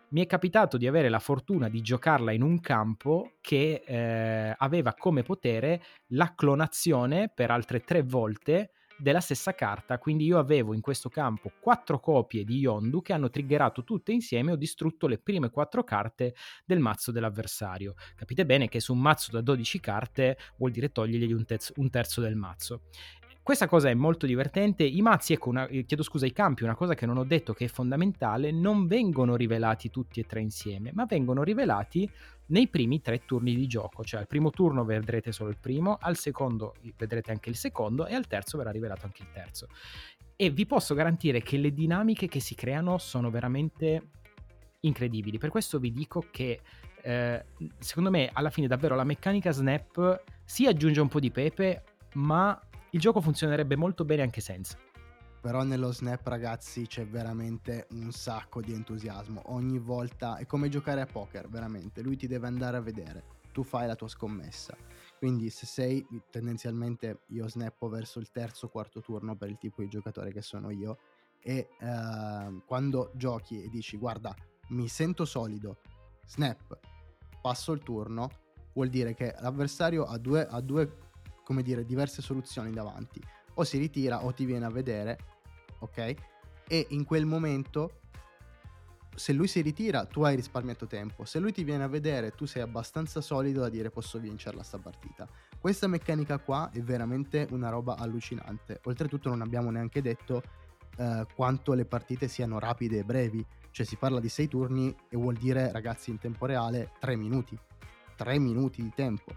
Mi 0.10 0.24
è 0.24 0.28
capitato 0.28 0.78
di 0.78 0.88
avere 0.88 1.10
la 1.10 1.20
fortuna 1.20 1.70
di 1.70 1.82
giocarla 1.82 2.32
in 2.32 2.42
un 2.42 2.60
campo 2.62 3.34
che 3.42 3.84
eh, 3.86 4.56
aveva 4.58 4.94
come 4.94 5.24
potere 5.24 5.82
la 6.08 6.34
clonazione 6.36 7.30
per 7.34 7.52
altre 7.52 7.82
tre 7.82 8.02
volte 8.02 8.72
della 8.98 9.20
stessa 9.20 9.54
carta, 9.54 9.98
quindi 9.98 10.26
io 10.26 10.38
avevo 10.38 10.74
in 10.74 10.82
questo 10.82 11.10
campo 11.10 11.52
quattro 11.60 12.00
copie 12.00 12.44
di 12.44 12.58
Yondu 12.58 13.02
che 13.02 13.14
hanno 13.14 13.30
triggerato 13.30 13.84
tutte 13.84 14.12
insieme 14.12 14.52
e 14.52 14.54
ho 14.54 14.58
distrutto 14.58 15.08
le 15.08 15.18
prime 15.18 15.50
quattro 15.50 15.84
carte 15.84 16.36
del 16.66 16.80
mazzo 16.80 17.12
dell'avversario. 17.12 17.96
Capite 18.16 18.46
bene 18.46 18.68
che 18.70 18.80
su 18.80 18.94
un 18.94 19.00
mazzo 19.00 19.32
da 19.32 19.42
12 19.42 19.80
carte 19.80 20.38
vuol 20.58 20.72
dire 20.72 20.92
togliergli 20.92 21.34
un, 21.34 21.46
terzo, 21.46 21.74
un 21.78 21.90
terzo 21.90 22.22
del 22.22 22.36
mazzo. 22.36 22.84
Questa 23.46 23.68
cosa 23.68 23.90
è 23.92 23.94
molto 23.94 24.26
divertente. 24.26 24.84
I 24.84 25.04
mazzi, 25.04 25.34
ecco, 25.34 25.50
una, 25.50 25.68
eh, 25.68 25.86
chiedo 25.86 26.02
scusa, 26.02 26.26
i 26.26 26.32
campi, 26.32 26.64
una 26.64 26.74
cosa 26.74 26.96
che 26.96 27.06
non 27.06 27.18
ho 27.18 27.24
detto 27.24 27.54
che 27.54 27.66
è 27.66 27.68
fondamentale, 27.68 28.50
non 28.50 28.88
vengono 28.88 29.36
rivelati 29.36 29.92
tutti 29.92 30.20
e 30.20 30.26
tre 30.26 30.42
insieme, 30.42 30.90
ma 30.96 31.06
vengono 31.06 31.44
rivelati 31.44 32.10
nei 32.48 32.68
primi 32.68 33.02
tre 33.02 33.24
turni 33.24 33.54
di 33.54 33.68
gioco. 33.68 34.04
Cioè 34.04 34.22
al 34.22 34.26
primo 34.26 34.50
turno 34.50 34.84
vedrete 34.84 35.32
solo 35.32 35.52
il 35.52 35.60
primo, 35.62 35.96
al 36.02 36.18
secondo 36.18 36.74
vedrete 36.98 37.30
anche 37.30 37.52
il 37.52 37.56
secondo 37.56 38.08
e 38.08 38.16
al 38.16 38.26
terzo 38.26 38.58
verrà 38.58 38.72
rivelato 38.72 39.06
anche 39.06 39.22
il 39.22 39.30
terzo. 39.32 39.68
E 40.36 40.50
vi 40.50 40.66
posso 40.66 40.96
garantire 40.96 41.44
che 41.44 41.58
le 41.58 41.72
dinamiche 41.72 42.28
che 42.28 42.40
si 42.40 42.56
creano 42.56 42.98
sono 42.98 43.30
veramente 43.30 44.10
incredibili. 44.80 45.38
Per 45.38 45.52
questo 45.52 45.78
vi 45.78 45.92
dico 45.92 46.26
che 46.32 46.62
eh, 47.00 47.46
secondo 47.78 48.10
me 48.10 48.28
alla 48.34 48.50
fine 48.50 48.66
davvero 48.66 48.96
la 48.96 49.04
meccanica 49.04 49.52
snap 49.52 50.24
si 50.44 50.66
aggiunge 50.66 51.00
un 51.00 51.10
po' 51.10 51.20
di 51.20 51.30
pepe, 51.30 51.84
ma 52.14 52.60
il 52.96 53.02
gioco 53.02 53.20
funzionerebbe 53.20 53.76
molto 53.76 54.06
bene 54.06 54.22
anche 54.22 54.40
senza. 54.40 54.78
Però 55.42 55.64
nello 55.64 55.92
snap 55.92 56.26
ragazzi 56.28 56.88
c'è 56.88 57.06
veramente 57.06 57.88
un 57.92 58.10
sacco 58.12 58.62
di 58.62 58.72
entusiasmo. 58.72 59.42
Ogni 59.48 59.80
volta 59.80 60.38
è 60.38 60.46
come 60.46 60.70
giocare 60.70 61.02
a 61.02 61.06
poker, 61.06 61.50
veramente. 61.50 62.02
Lui 62.02 62.16
ti 62.16 62.26
deve 62.26 62.48
andare 62.48 62.78
a 62.78 62.80
vedere. 62.80 63.24
Tu 63.52 63.64
fai 63.64 63.86
la 63.86 63.96
tua 63.96 64.08
scommessa. 64.08 64.78
Quindi 65.20 65.50
se 65.50 65.66
sei 65.66 66.08
tendenzialmente 66.32 67.24
io 67.28 67.50
snappo 67.50 67.90
verso 67.90 68.20
il 68.20 68.32
terzo 68.32 68.70
quarto 68.70 69.02
turno 69.02 69.36
per 69.36 69.50
il 69.50 69.58
tipo 69.58 69.82
di 69.82 69.90
giocatore 69.90 70.32
che 70.32 70.42
sono 70.42 70.70
io 70.72 70.98
e 71.42 71.70
eh, 71.80 72.62
quando 72.66 73.12
giochi 73.14 73.62
e 73.62 73.70
dici 73.70 73.98
guarda 73.98 74.34
mi 74.70 74.88
sento 74.88 75.26
solido, 75.26 75.78
snap, 76.26 76.80
passo 77.42 77.72
il 77.72 77.84
turno, 77.84 78.30
vuol 78.74 78.90
dire 78.90 79.14
che 79.14 79.36
l'avversario 79.40 80.06
ha 80.06 80.18
due, 80.18 80.48
ha 80.48 80.60
due 80.60 81.05
come 81.46 81.62
dire, 81.62 81.86
diverse 81.86 82.22
soluzioni 82.22 82.72
davanti. 82.72 83.22
O 83.54 83.64
si 83.64 83.78
ritira 83.78 84.26
o 84.26 84.34
ti 84.34 84.44
viene 84.44 84.66
a 84.66 84.70
vedere, 84.70 85.18
ok? 85.80 86.16
E 86.68 86.88
in 86.90 87.06
quel 87.06 87.26
momento, 87.26 88.02
se 89.16 89.32
lui 89.32 89.48
si 89.48 89.62
ritira, 89.62 90.06
tu 90.06 90.24
hai 90.24 90.36
risparmiato 90.36 90.88
tempo. 90.88 91.24
Se 91.24 91.40
lui 91.40 91.54
ti 91.54 91.64
viene 91.64 91.84
a 91.84 91.88
vedere, 91.88 92.32
tu 92.32 92.46
sei 92.46 92.64
abbastanza 92.64 93.22
solido 93.22 93.62
da 93.62 93.70
dire 93.70 93.92
posso 93.92 94.20
vincerla 94.20 94.64
sta 94.64 94.80
partita. 94.80 95.28
Questa 95.58 95.88
meccanica 95.88 96.40
qua 96.40 96.70
è 96.74 96.82
veramente 96.82 97.48
una 97.52 97.70
roba 97.70 97.96
allucinante. 97.96 98.82
Oltretutto 98.86 99.30
non 99.30 99.42
abbiamo 99.42 99.70
neanche 99.70 100.02
detto 100.02 100.42
eh, 100.98 101.26
quanto 101.36 101.74
le 101.74 101.86
partite 101.86 102.28
siano 102.28 102.60
rapide 102.60 102.98
e 102.98 103.04
brevi. 103.04 103.46
Cioè 103.70 103.86
si 103.86 103.96
parla 103.96 104.20
di 104.20 104.30
6 104.30 104.48
turni 104.48 104.96
e 105.10 105.18
vuol 105.18 105.36
dire 105.36 105.72
ragazzi 105.72 106.10
in 106.10 106.18
tempo 106.18 106.46
reale 106.46 106.92
3 107.00 107.16
minuti. 107.16 107.58
3 108.16 108.40
minuti 108.40 108.82
di 108.82 108.92
tempo. 108.94 109.34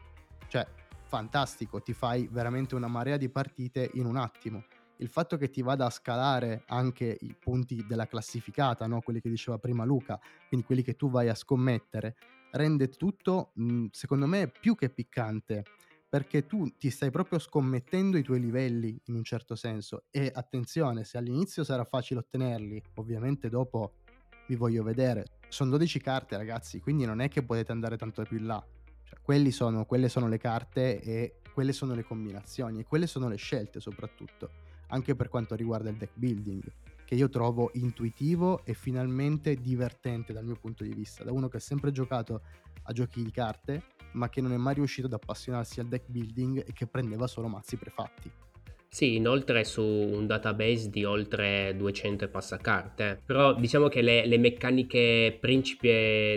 Cioè 0.47 0.67
fantastico, 1.09 1.81
ti 1.81 1.95
fai 1.95 2.29
veramente 2.31 2.75
una 2.75 2.87
marea 2.87 3.17
di 3.17 3.31
partite 3.31 3.91
in 3.95 4.05
un 4.05 4.17
attimo. 4.17 4.65
Il 4.99 5.09
fatto 5.09 5.37
che 5.39 5.49
ti 5.49 5.63
vada 5.63 5.87
a 5.87 5.91
scalare 5.91 6.65
anche 6.67 7.17
i 7.21 7.35
punti 7.35 7.85
della 7.87 8.07
classificata, 8.07 8.87
no? 8.87 9.01
quelli 9.01 9.21
che 9.21 9.31
diceva 9.31 9.59
prima 9.59 9.85
Luca, 9.85 10.21
quindi 10.49 10.67
quelli 10.67 10.83
che 10.83 10.97
tu 10.97 11.09
vai 11.09 11.29
a 11.29 11.35
scommettere, 11.35 12.17
rende 12.53 12.89
tutto, 12.89 13.53
secondo 13.91 14.27
me, 14.27 14.49
più 14.49 14.75
che 14.75 14.91
piccante, 14.91 15.65
perché 16.09 16.47
tu 16.47 16.77
ti 16.77 16.91
stai 16.91 17.11
proprio 17.11 17.39
scommettendo 17.39 18.19
i 18.19 18.23
tuoi 18.23 18.41
livelli 18.41 19.01
in 19.07 19.15
un 19.15 19.25
certo 19.25 19.57
senso. 19.57 20.05
E 20.11 20.31
attenzione, 20.33 21.05
se 21.05 21.17
all'inizio 21.17 21.65
sarà 21.65 21.85
facile 21.85 22.21
ottenerli, 22.21 22.83
ovviamente 22.97 23.49
dopo 23.49 23.95
vi 24.47 24.57
voglio 24.57 24.83
vedere. 24.83 25.25
Sono 25.49 25.71
12 25.71 26.01
carte, 26.01 26.37
ragazzi, 26.37 26.81
quindi 26.81 27.07
non 27.07 27.21
è 27.21 27.29
che 27.29 27.43
potete 27.43 27.73
andare 27.73 27.97
tanto 27.97 28.23
più 28.25 28.39
in 28.39 28.47
là 28.47 28.67
cioè, 29.09 29.51
sono, 29.51 29.85
quelle 29.85 30.09
sono 30.09 30.29
le 30.29 30.39
carte 30.39 31.01
e 31.01 31.41
quelle 31.53 31.73
sono 31.73 31.95
le 31.95 32.05
combinazioni 32.05 32.81
e 32.81 32.85
quelle 32.85 33.07
sono 33.07 33.29
le 33.29 33.37
scelte 33.37 33.81
soprattutto, 33.81 34.51
anche 34.89 35.15
per 35.15 35.29
quanto 35.29 35.55
riguarda 35.55 35.91
il 35.91 35.97
deck 35.97 36.13
building, 36.15 36.63
che 37.05 37.15
io 37.15 37.29
trovo 37.29 37.71
intuitivo 37.75 38.65
e 38.65 38.75
finalmente 38.75 39.57
divertente 39.57 40.33
dal 40.33 40.45
mio 40.45 40.57
punto 40.57 40.85
di 40.85 40.93
vista, 40.93 41.25
da 41.25 41.33
uno 41.33 41.49
che 41.49 41.57
ha 41.57 41.61
sempre 41.61 41.91
giocato 41.91 42.43
a 42.83 42.93
giochi 42.93 43.23
di 43.23 43.31
carte, 43.31 43.83
ma 44.13 44.29
che 44.29 44.41
non 44.41 44.53
è 44.53 44.57
mai 44.57 44.75
riuscito 44.75 45.07
ad 45.07 45.13
appassionarsi 45.13 45.81
al 45.81 45.89
deck 45.89 46.09
building 46.09 46.65
e 46.67 46.73
che 46.73 46.87
prendeva 46.87 47.27
solo 47.27 47.49
mazzi 47.49 47.77
prefatti. 47.77 48.31
Sì, 48.91 49.17
inoltre 49.17 49.65
su 49.65 49.83
un 49.83 50.27
database 50.27 50.89
di 50.89 51.05
oltre 51.05 51.75
200 51.77 52.25
e 52.25 52.29
passa 52.29 52.57
carte, 52.57 53.21
però 53.25 53.55
diciamo 53.55 53.89
che 53.89 54.01
le, 54.01 54.27
le 54.27 54.39
meccaniche 54.39 55.37
principi 55.39 55.89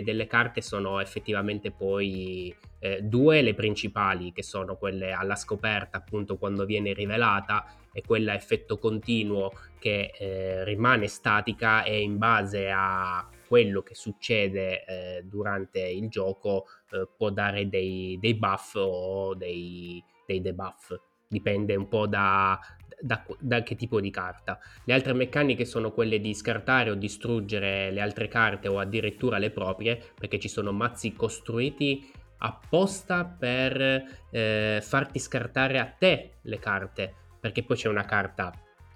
delle 0.04 0.26
carte 0.26 0.60
sono 0.60 1.00
effettivamente 1.00 1.70
poi 1.70 2.54
eh, 2.78 3.00
due, 3.02 3.40
le 3.40 3.54
principali, 3.54 4.32
che 4.32 4.42
sono 4.42 4.76
quelle 4.76 5.12
alla 5.12 5.34
scoperta 5.34 5.96
appunto 5.96 6.36
quando 6.36 6.66
viene 6.66 6.92
rivelata 6.92 7.64
e 7.90 8.02
quella 8.02 8.34
effetto 8.34 8.78
continuo 8.78 9.52
che 9.78 10.12
eh, 10.16 10.62
rimane 10.64 11.08
statica 11.08 11.84
e 11.84 12.02
in 12.02 12.18
base 12.18 12.70
a 12.70 13.26
quello 13.48 13.82
che 13.82 13.94
succede 13.94 14.84
eh, 14.84 15.22
durante 15.24 15.80
il 15.80 16.08
gioco 16.08 16.66
eh, 16.90 17.08
può 17.16 17.30
dare 17.30 17.68
dei, 17.68 18.18
dei 18.20 18.34
buff 18.34 18.74
o 18.74 19.34
dei, 19.34 20.02
dei 20.26 20.40
debuff 20.42 20.94
dipende 21.32 21.74
un 21.74 21.88
po' 21.88 22.06
da, 22.06 22.60
da, 23.00 23.24
da, 23.38 23.62
che 23.62 23.74
tipo 23.74 24.00
di 24.00 24.10
carta. 24.10 24.58
Le 24.84 24.92
altre 24.92 25.14
meccaniche 25.14 25.64
sono 25.64 25.90
quelle 25.90 26.20
di 26.20 26.34
scartare 26.34 26.90
o 26.90 26.94
distruggere 26.94 27.90
le 27.90 28.02
altre 28.02 28.28
carte 28.28 28.68
o 28.68 28.78
addirittura 28.78 29.38
le 29.38 29.50
proprie, 29.50 30.00
perché 30.18 30.38
ci 30.38 30.48
sono 30.48 30.72
mazzi 30.72 31.14
costruiti 31.14 32.12
apposta 32.44 33.24
per 33.24 34.04
eh, 34.30 34.80
farti 34.82 35.18
scartare 35.18 35.78
a 35.78 35.86
te 35.86 36.34
le 36.42 36.58
carte, 36.58 37.14
perché 37.40 37.62
poi 37.62 37.76
c'è 37.76 37.88
una 37.88 38.04
carta 38.04 38.52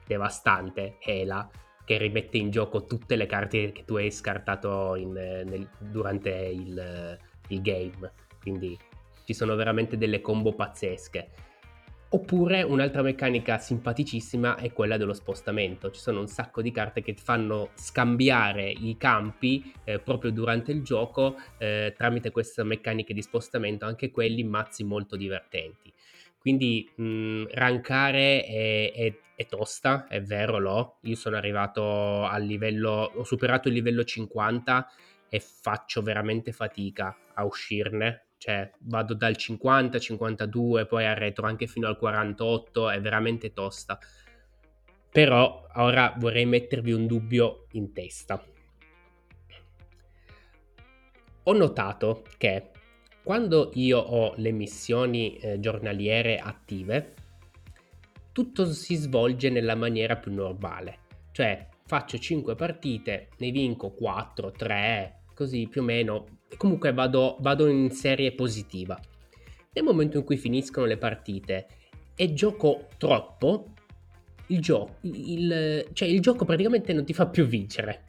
devastante, 0.07 0.99
Hela, 1.01 1.49
che 1.85 1.97
rimette 1.97 2.37
in 2.37 2.51
gioco 2.51 2.85
tutte 2.85 3.17
le 3.17 3.27
carte 3.27 3.73
che 3.73 3.85
tu 3.85 3.97
hai 3.97 4.11
scartato 4.11 4.97
in, 4.97 5.13
nel, 5.13 5.69
durante 5.79 6.31
il, 6.31 7.19
il 7.49 7.61
game. 7.63 8.13
Quindi 8.41 8.77
ci 9.25 9.35
sono 9.35 9.55
veramente 9.55 9.97
delle 9.97 10.21
combo 10.21 10.53
pazzesche. 10.53 11.29
Oppure 12.09 12.63
un'altra 12.63 13.03
meccanica 13.03 13.59
simpaticissima 13.59 14.57
è 14.57 14.73
quella 14.73 14.97
dello 14.97 15.13
spostamento. 15.13 15.91
Ci 15.91 16.01
sono 16.01 16.21
un 16.21 16.29
sacco 16.29 16.63
di 16.63 16.71
carte 16.71 17.03
che 17.03 17.15
fanno 17.15 17.71
scambiare 17.75 18.71
i 18.71 18.97
campi 18.97 19.73
eh, 19.83 19.99
proprio 19.99 20.31
durante 20.31 20.71
il 20.71 20.85
gioco 20.85 21.37
eh, 21.59 21.93
tramite 21.97 22.31
queste 22.31 22.63
meccaniche 22.63 23.13
di 23.13 23.23
spostamento, 23.23 23.87
anche 23.87 24.13
quelli 24.13 24.45
mazzi 24.45 24.85
molto 24.85 25.17
divertenti. 25.17 25.93
Quindi 26.39 26.89
mh, 26.95 27.47
rankare 27.51 28.45
è, 28.45 28.93
è, 28.93 29.19
è, 29.35 29.47
tosta, 29.47 30.07
è 30.07 30.23
vero, 30.23 30.61
l'ho. 30.61 30.99
Io 31.03 31.17
sono 31.17 31.35
arrivato 31.35 32.25
al 32.25 32.45
livello, 32.45 33.11
ho 33.17 33.25
superato 33.25 33.67
il 33.67 33.75
livello 33.75 34.05
50 34.05 34.89
e 35.29 35.41
faccio 35.41 36.03
veramente 36.03 36.53
fatica 36.53 37.17
a 37.35 37.45
uscirne 37.45 38.26
cioè 38.39 38.71
vado 38.81 39.15
dal 39.15 39.37
50, 39.37 39.99
52, 39.99 40.87
poi 40.87 41.05
arretro 41.07 41.47
anche 41.47 41.67
fino 41.67 41.89
al 41.89 41.99
48, 41.99 42.91
è 42.91 43.01
veramente 43.01 43.53
tosta. 43.53 43.99
Però 45.11 45.67
ora 45.75 46.15
vorrei 46.19 46.45
mettervi 46.45 46.93
un 46.93 47.07
dubbio 47.07 47.67
in 47.73 47.93
testa. 47.93 48.43
Ho 51.45 51.53
notato 51.53 52.25
che 52.37 52.71
quando 53.23 53.71
io 53.75 53.99
ho 53.99 54.35
le 54.37 54.53
missioni 54.53 55.37
eh, 55.39 55.59
giornaliere 55.59 56.39
attive, 56.39 57.15
tutto 58.31 58.67
si 58.67 58.95
svolge 58.97 59.49
nella 59.49 59.75
maniera 59.75 60.17
più 60.17 60.33
normale. 60.33 60.99
Cioè, 61.33 61.67
faccio 61.87 62.19
5 62.19 62.55
partite, 62.55 63.31
ne 63.39 63.51
vinco 63.51 63.91
4, 63.91 64.51
3, 64.53 65.23
così 65.35 65.67
più 65.69 65.81
o 65.81 65.85
meno. 65.85 66.36
Comunque 66.57 66.93
vado, 66.93 67.37
vado 67.41 67.69
in 67.69 67.91
serie 67.91 68.33
positiva. 68.33 68.99
Nel 69.73 69.85
momento 69.85 70.19
in 70.19 70.25
cui 70.25 70.37
finiscono 70.37 70.87
le 70.87 70.97
partite 70.97 71.67
e 72.15 72.33
gioco 72.33 72.89
troppo, 72.97 73.73
il, 74.47 74.61
gio- 74.61 74.97
il, 75.03 75.89
cioè 75.93 76.09
il 76.09 76.21
gioco 76.21 76.45
praticamente 76.45 76.93
non 76.93 77.05
ti 77.05 77.13
fa 77.13 77.27
più 77.27 77.45
vincere. 77.47 78.05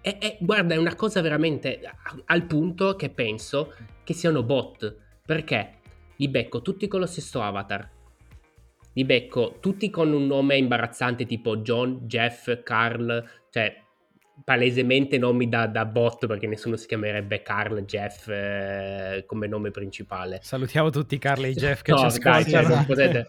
E, 0.00 0.16
e, 0.20 0.36
guarda, 0.40 0.74
è 0.74 0.78
una 0.78 0.94
cosa 0.94 1.20
veramente 1.20 1.80
al 2.26 2.44
punto 2.46 2.96
che 2.96 3.10
penso 3.10 3.74
che 4.02 4.14
siano 4.14 4.42
bot. 4.42 4.96
Perché 5.24 5.78
li 6.16 6.28
becco 6.28 6.60
tutti 6.62 6.88
con 6.88 7.00
lo 7.00 7.06
stesso 7.06 7.40
avatar. 7.42 7.88
Li 8.94 9.04
becco 9.04 9.58
tutti 9.60 9.90
con 9.90 10.12
un 10.12 10.26
nome 10.26 10.56
imbarazzante 10.56 11.24
tipo 11.24 11.58
John, 11.58 12.00
Jeff, 12.06 12.62
Carl, 12.62 13.24
cioè 13.50 13.80
palesemente 14.44 15.18
nomi 15.18 15.48
da, 15.48 15.66
da, 15.66 15.84
bot 15.84 16.26
perché 16.26 16.46
nessuno 16.46 16.76
si 16.76 16.86
chiamerebbe 16.86 17.42
Carl 17.42 17.84
Jeff 17.84 18.28
eh, 18.28 19.24
come 19.26 19.46
nome 19.46 19.70
principale. 19.70 20.40
Salutiamo 20.42 20.90
tutti 20.90 21.18
Carl 21.18 21.44
e 21.44 21.52
Jeff 21.54 21.82
che 21.82 21.92
no, 21.92 21.98
ci 21.98 22.04
ascoltano. 22.04 22.84
Potete... 22.86 23.26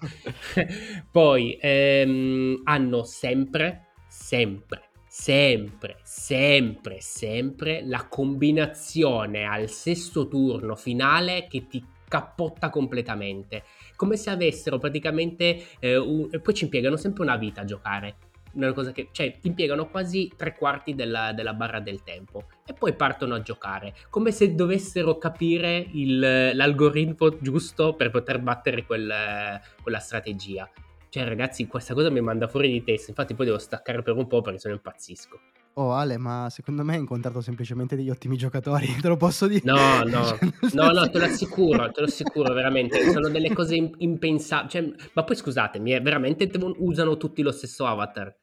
Poi 1.09 1.57
ehm, 1.59 2.61
hanno 2.63 3.03
sempre, 3.03 3.87
sempre, 4.07 4.89
sempre, 5.07 5.97
sempre, 6.03 6.97
sempre 6.99 7.81
la 7.83 8.05
combinazione 8.07 9.45
al 9.45 9.69
sesto 9.69 10.27
turno 10.27 10.75
finale 10.75 11.47
che 11.49 11.67
ti 11.67 11.85
cappotta 12.07 12.69
completamente. 12.69 13.63
Come 13.95 14.17
se 14.17 14.29
avessero 14.29 14.77
praticamente... 14.77 15.63
Eh, 15.79 15.97
un... 15.97 16.29
poi 16.41 16.53
ci 16.53 16.65
impiegano 16.65 16.97
sempre 16.97 17.23
una 17.23 17.37
vita 17.37 17.61
a 17.61 17.65
giocare 17.65 18.15
una 18.53 18.74
cosa 18.74 18.91
che, 18.91 19.10
cioè, 19.12 19.38
impiegano 19.41 19.88
quasi 19.89 20.31
tre 20.36 20.55
quarti 20.55 20.96
della, 20.96 21.34
della, 21.34 21.53
barra 21.53 21.79
del 21.79 22.03
tempo 22.03 22.46
e 22.65 22.74
poi 22.74 22.93
partono 22.93 23.36
a 23.36 23.41
giocare, 23.41 23.93
come 24.10 24.31
se 24.31 24.55
dovessero 24.55 25.17
capire 25.17 25.86
il, 25.93 26.20
l'algoritmo 26.55 27.38
giusto 27.39 27.96
per 27.96 28.10
poter 28.10 28.39
battere 28.39 28.86
quel, 28.86 29.60
quella 29.81 30.00
strategia. 30.00 30.70
Cioè, 31.10 31.25
ragazzi, 31.25 31.67
questa 31.67 31.93
cosa 31.93 32.10
mi 32.10 32.22
manda 32.22 32.48
fuori 32.48 32.72
di 32.72 32.84
testa, 32.84 33.10
infatti 33.10 33.34
poi 33.34 33.46
devo 33.46 33.58
staccare 33.58 34.01
per 34.01 34.15
un 34.15 34.27
po' 34.27 34.41
perché 34.41 34.60
sono 34.60 34.75
impazzisco. 34.75 35.39
Oh 35.74 35.93
Ale, 35.93 36.17
ma 36.17 36.48
secondo 36.50 36.84
me 36.84 36.93
hai 36.93 37.00
incontrato 37.00 37.39
semplicemente 37.39 37.96
degli 37.96 38.10
ottimi 38.10 38.36
giocatori, 38.36 38.88
te 39.00 39.08
lo 39.08 39.15
posso 39.15 39.48
dire? 39.48 39.62
No, 39.63 40.03
no, 40.03 40.25
cioè, 40.38 40.50
no, 40.74 40.91
no, 40.91 41.10
te 41.10 41.17
lo 41.17 41.25
assicuro, 41.25 41.91
te 41.91 42.01
lo 42.01 42.08
assicuro, 42.08 42.53
veramente, 42.53 43.10
sono 43.10 43.29
delle 43.29 43.53
cose 43.53 43.91
impensabili. 43.98 44.70
Cioè, 44.70 44.93
ma 45.13 45.24
poi 45.24 45.36
scusatemi, 45.36 45.93
eh, 45.93 46.01
veramente 46.01 46.50
usano 46.77 47.15
tutti 47.15 47.41
lo 47.41 47.51
stesso 47.51 47.86
avatar? 47.86 48.36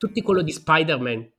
Tutti 0.00 0.22
quello 0.22 0.40
di 0.40 0.50
Spider-Man? 0.50 1.30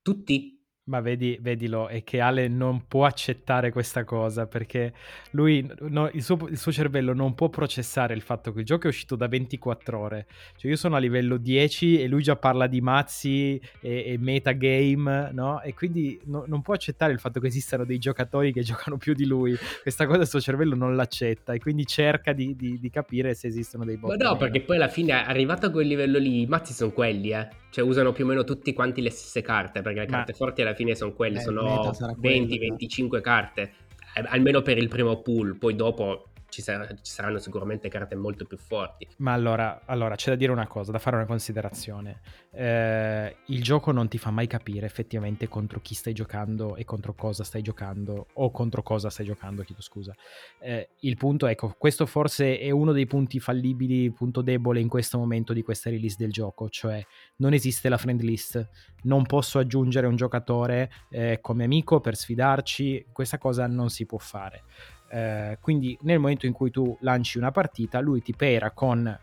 Tutti? 0.00 0.59
Ma 0.90 1.00
vedi, 1.00 1.38
vedilo, 1.40 1.86
è 1.86 2.02
che 2.02 2.18
Ale 2.18 2.48
non 2.48 2.88
può 2.88 3.04
accettare 3.04 3.70
questa 3.70 4.02
cosa 4.02 4.48
perché 4.48 4.92
lui, 5.30 5.64
no, 5.82 6.10
il, 6.12 6.20
suo, 6.20 6.48
il, 6.48 6.58
suo, 6.58 6.72
cervello 6.72 7.14
non 7.14 7.36
può 7.36 7.48
processare 7.48 8.12
il 8.12 8.22
fatto 8.22 8.52
che 8.52 8.58
il 8.58 8.64
gioco 8.64 8.86
è 8.86 8.88
uscito 8.88 9.14
da 9.14 9.28
24 9.28 9.96
ore. 9.96 10.26
Cioè 10.56 10.68
io 10.68 10.76
sono 10.76 10.96
a 10.96 10.98
livello 10.98 11.36
10 11.36 12.02
e 12.02 12.08
lui 12.08 12.24
già 12.24 12.34
parla 12.34 12.66
di 12.66 12.80
mazzi 12.80 13.60
e, 13.80 14.02
e 14.04 14.18
metagame, 14.18 15.30
no? 15.32 15.62
E 15.62 15.74
quindi 15.74 16.20
no, 16.24 16.42
non 16.48 16.60
può 16.60 16.74
accettare 16.74 17.12
il 17.12 17.20
fatto 17.20 17.38
che 17.38 17.46
esistano 17.46 17.84
dei 17.84 17.98
giocatori 17.98 18.52
che 18.52 18.62
giocano 18.66 18.96
più 18.96 19.14
di 19.14 19.26
lui. 19.26 19.56
Questa 19.82 20.06
cosa 20.06 20.22
il 20.22 20.26
suo 20.26 20.40
cervello 20.40 20.74
non 20.74 20.96
l'accetta 20.96 21.52
e 21.52 21.60
quindi 21.60 21.86
cerca 21.86 22.32
di, 22.32 22.56
di, 22.56 22.80
di 22.80 22.90
capire 22.90 23.34
se 23.34 23.46
esistono 23.46 23.84
dei 23.84 23.96
bot. 23.96 24.16
Ma 24.16 24.30
no, 24.30 24.36
perché 24.36 24.60
poi 24.62 24.74
alla 24.74 24.88
fine, 24.88 25.12
arrivato 25.24 25.66
a 25.66 25.70
quel 25.70 25.86
livello 25.86 26.18
lì, 26.18 26.40
i 26.40 26.46
mazzi 26.46 26.72
sono 26.72 26.90
quelli, 26.90 27.30
eh. 27.30 27.48
Cioè 27.70 27.84
usano 27.84 28.10
più 28.10 28.24
o 28.24 28.26
meno 28.26 28.42
tutti 28.42 28.72
quanti 28.72 29.00
le 29.00 29.10
stesse 29.10 29.42
carte, 29.42 29.82
perché 29.82 30.00
le 30.00 30.06
carte 30.06 30.32
Ma... 30.32 30.36
forti 30.36 30.62
alla 30.62 30.74
fine 30.74 30.79
sono 30.94 31.12
quelle, 31.12 31.38
eh, 31.38 31.42
sono 31.42 31.90
20-25 32.20 33.20
carte, 33.20 33.72
eh, 34.14 34.24
almeno 34.26 34.62
per 34.62 34.78
il 34.78 34.88
primo 34.88 35.20
pool, 35.20 35.56
poi 35.56 35.76
dopo 35.76 36.29
ci, 36.50 36.60
sar- 36.60 36.94
ci, 37.00 37.12
saranno 37.12 37.38
sicuramente 37.38 37.88
carte 37.88 38.14
molto 38.14 38.44
più 38.44 38.58
forti. 38.58 39.08
Ma 39.18 39.32
allora, 39.32 39.82
allora, 39.86 40.14
c'è 40.16 40.30
da 40.30 40.36
dire 40.36 40.52
una 40.52 40.66
cosa, 40.66 40.92
da 40.92 40.98
fare 40.98 41.16
una 41.16 41.24
considerazione. 41.24 42.20
Eh, 42.52 43.36
il 43.46 43.62
gioco 43.62 43.92
non 43.92 44.08
ti 44.08 44.18
fa 44.18 44.30
mai 44.30 44.46
capire 44.46 44.84
effettivamente 44.84 45.48
contro 45.48 45.80
chi 45.80 45.94
stai 45.94 46.12
giocando 46.12 46.76
e 46.76 46.84
contro 46.84 47.14
cosa 47.14 47.44
stai 47.44 47.62
giocando, 47.62 48.26
o 48.34 48.50
contro 48.50 48.82
cosa 48.82 49.08
stai 49.08 49.24
giocando, 49.24 49.62
chiedo 49.62 49.80
scusa. 49.80 50.14
Eh, 50.58 50.90
il 51.00 51.16
punto, 51.16 51.46
ecco, 51.46 51.74
questo 51.78 52.04
forse 52.04 52.58
è 52.58 52.70
uno 52.70 52.92
dei 52.92 53.06
punti 53.06 53.40
fallibili, 53.40 54.10
punto 54.10 54.42
debole 54.42 54.80
in 54.80 54.88
questo 54.88 55.16
momento 55.16 55.52
di 55.52 55.62
questa 55.62 55.88
release 55.88 56.16
del 56.18 56.32
gioco, 56.32 56.68
cioè 56.68 57.04
non 57.36 57.52
esiste 57.54 57.88
la 57.88 57.96
friend 57.96 58.20
list, 58.20 58.68
non 59.02 59.24
posso 59.24 59.58
aggiungere 59.58 60.06
un 60.06 60.16
giocatore 60.16 60.90
eh, 61.10 61.38
come 61.40 61.64
amico 61.64 62.00
per 62.00 62.16
sfidarci, 62.16 63.06
questa 63.12 63.38
cosa 63.38 63.66
non 63.66 63.88
si 63.88 64.04
può 64.06 64.18
fare. 64.18 64.64
Eh, 65.12 65.58
quindi 65.60 65.98
nel 66.02 66.20
momento 66.20 66.46
in 66.46 66.52
cui 66.52 66.70
tu 66.70 66.96
lanci 67.00 67.36
una 67.36 67.50
partita, 67.50 68.00
lui 68.00 68.22
ti 68.22 68.34
pera 68.34 68.70
con 68.70 69.18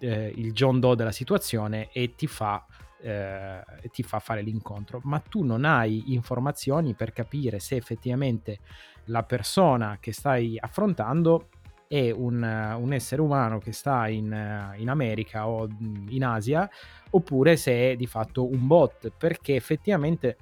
eh, 0.00 0.32
il 0.34 0.52
John 0.52 0.80
Doe 0.80 0.96
della 0.96 1.12
situazione 1.12 1.88
e 1.92 2.14
ti 2.16 2.26
fa, 2.26 2.66
eh, 3.00 3.62
ti 3.92 4.02
fa 4.02 4.18
fare 4.18 4.42
l'incontro, 4.42 5.00
ma 5.04 5.20
tu 5.20 5.44
non 5.44 5.64
hai 5.64 6.12
informazioni 6.14 6.94
per 6.94 7.12
capire 7.12 7.60
se 7.60 7.76
effettivamente 7.76 8.58
la 9.04 9.22
persona 9.22 9.98
che 10.00 10.12
stai 10.12 10.58
affrontando 10.58 11.48
è 11.86 12.10
un, 12.10 12.42
un 12.42 12.92
essere 12.92 13.20
umano 13.20 13.58
che 13.58 13.72
sta 13.72 14.08
in, 14.08 14.74
in, 14.78 14.88
America 14.88 15.46
o 15.46 15.68
in 16.08 16.24
Asia 16.24 16.68
oppure 17.10 17.56
se 17.56 17.92
è 17.92 17.96
di 17.96 18.06
fatto 18.06 18.48
un 18.48 18.66
bot 18.66 19.12
perché 19.16 19.54
effettivamente 19.54 20.38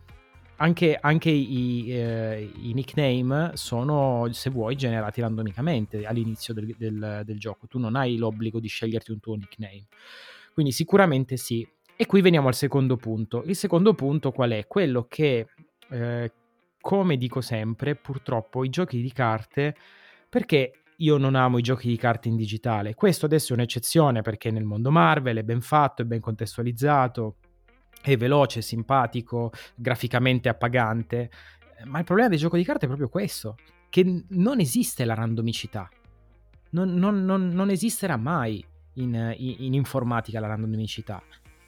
anche, 0.63 0.97
anche 0.99 1.29
i, 1.29 1.91
eh, 1.91 2.49
i, 2.61 2.73
nickname 2.73 3.51
sono, 3.55 4.29
se 4.31 4.49
vuoi, 4.49 4.77
generati 4.77 5.21
randomicamente 5.21 6.07
all'inizio 6.07 6.55
del, 6.55 6.73
del, 6.79 7.23
del, 7.25 7.39
gioco. 7.39 7.67
Tu 7.67 7.81
non 7.81 7.97
hai 7.97 8.17
l'obbligo 8.17 8.61
di 8.61 8.69
sceglierti 8.69 9.11
un 9.11 9.19
tuo 9.19 9.35
nickname. 9.35 9.87
Quindi 10.55 10.71
sicuramente 10.71 11.37
sì. 11.37 11.67
E 11.97 12.07
qui 12.07 12.21
veniamo 12.21 12.47
al 12.47 12.55
secondo 12.55 12.97
punto. 12.97 13.43
Il 13.45 13.57
secondo 13.57 13.95
punto 13.95 14.31
qual 14.31 14.53
è? 14.53 14.69
Quello 14.69 15.07
che, 15.09 15.49
eh, 15.91 16.33
come 16.81 17.17
dico 17.17 17.41
sempre, 17.41 17.97
purtroppo 17.97 18.63
i 18.63 18.69
giochi 18.69 19.03
di 19.03 19.13
carte, 19.13 19.75
perché 20.29 20.83
io 20.99 21.17
non 21.17 21.35
amo 21.35 21.59
i 21.59 21.63
giochi 21.63 21.89
di 21.89 21.97
carte 21.97 22.29
in 22.29 22.37
digitale. 22.37 22.95
Questo 22.95 23.27
adesso 23.27 23.53
è 23.53 23.57
un'eccezione 23.57 24.23
perché 24.23 24.53
nel 24.53 24.65
mondo 24.65 24.93
Marvel 24.93 25.39
è 25.39 25.43
ben 25.43 25.61
fatto, 25.61 26.03
è 26.03 26.05
ben 26.05 26.21
contestualizzato, 26.21 27.37
è 28.03 28.17
veloce, 28.17 28.61
simpatico, 28.63 29.53
graficamente 29.75 30.49
appagante, 30.49 31.31
ma 31.85 31.99
il 31.99 32.05
problema 32.05 32.29
del 32.29 32.39
gioco 32.39 32.57
di 32.57 32.65
carte 32.65 32.85
è 32.85 32.89
proprio 32.89 33.09
questo, 33.09 33.57
che 33.89 34.25
non 34.29 34.61
esiste 34.61 35.05
la 35.05 35.15
randomicità, 35.15 35.89
non, 36.71 36.95
non, 36.95 37.25
non, 37.25 37.49
non 37.49 37.71
esisterà 37.71 38.17
mai 38.17 38.65
in, 38.95 39.35
in, 39.37 39.57
in 39.59 39.75
informatica 39.75 40.41
la 40.41 40.49
randomicità. 40.49 41.23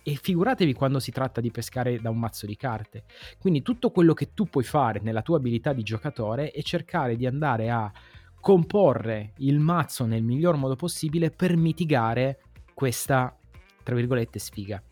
E 0.07 0.17
figuratevi 0.17 0.75
quando 0.75 1.01
si 1.01 1.11
tratta 1.13 1.41
di 1.41 1.51
pescare 1.51 1.99
da 1.99 2.11
un 2.11 2.19
mazzo 2.19 2.45
di 2.45 2.57
carte. 2.57 3.05
Quindi 3.39 3.63
tutto 3.63 3.91
quello 3.91 4.13
che 4.13 4.35
tu 4.35 4.45
puoi 4.45 4.65
fare 4.65 5.01
nella 5.03 5.23
tua 5.23 5.39
abilità 5.39 5.73
di 5.73 5.83
giocatore 5.83 6.51
è 6.51 6.63
cercare 6.63 7.17
di 7.17 7.25
andare 7.25 7.71
a 7.71 7.91
comporre 8.39 9.33
il 9.39 9.59
mazzo 9.61 10.05
nel 10.05 10.23
miglior 10.23 10.57
modo 10.57 10.77
possibile 10.77 11.31
per 11.31 11.57
mitigare 11.57 12.41
questa, 12.75 13.35
tra 13.83 13.95
virgolette, 13.95 14.39
sfiga. 14.39 14.83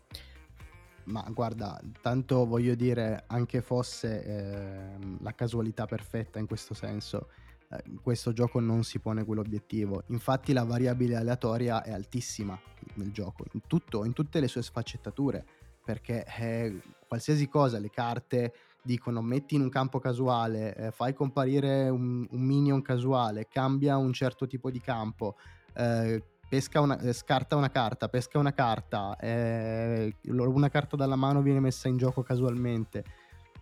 Ma 1.05 1.25
guarda, 1.29 1.79
tanto 2.01 2.45
voglio 2.45 2.75
dire, 2.75 3.23
anche 3.27 3.61
fosse 3.61 4.23
eh, 4.23 4.97
la 5.19 5.33
casualità 5.33 5.85
perfetta 5.85 6.39
in 6.39 6.47
questo 6.47 6.73
senso, 6.73 7.29
eh, 7.69 7.83
questo 8.01 8.31
gioco 8.33 8.59
non 8.59 8.83
si 8.83 8.99
pone 8.99 9.25
quell'obiettivo. 9.25 10.03
Infatti 10.07 10.53
la 10.53 10.63
variabile 10.63 11.15
aleatoria 11.15 11.83
è 11.83 11.91
altissima 11.91 12.57
nel 12.95 13.11
gioco, 13.11 13.45
in, 13.51 13.61
tutto, 13.67 14.05
in 14.05 14.13
tutte 14.13 14.39
le 14.39 14.47
sue 14.47 14.61
sfaccettature, 14.61 15.45
perché 15.83 16.25
eh, 16.37 16.81
qualsiasi 17.07 17.47
cosa, 17.49 17.79
le 17.79 17.89
carte 17.89 18.53
dicono 18.81 19.21
metti 19.21 19.55
in 19.55 19.61
un 19.61 19.69
campo 19.69 19.99
casuale, 19.99 20.75
eh, 20.75 20.91
fai 20.91 21.13
comparire 21.13 21.89
un, 21.89 22.27
un, 22.29 22.41
minion 22.41 22.81
casuale, 22.81 23.47
cambia 23.47 23.97
un 23.97 24.13
certo 24.13 24.45
tipo 24.45 24.69
di 24.69 24.79
campo, 24.79 25.37
eh, 25.73 26.21
pesca 26.53 26.81
una, 26.81 26.99
eh, 26.99 27.13
scarta 27.13 27.55
una 27.55 27.71
carta, 27.71 28.09
pesca 28.09 28.37
una 28.37 28.53
carta, 28.53 29.17
eh, 29.19 30.15
una 30.27 30.69
carta 30.69 30.95
dalla 30.95 31.15
mano 31.15 31.41
viene 31.41 31.59
messa 31.59 31.87
in 31.87 31.97
gioco 31.97 32.21
casualmente. 32.21 33.03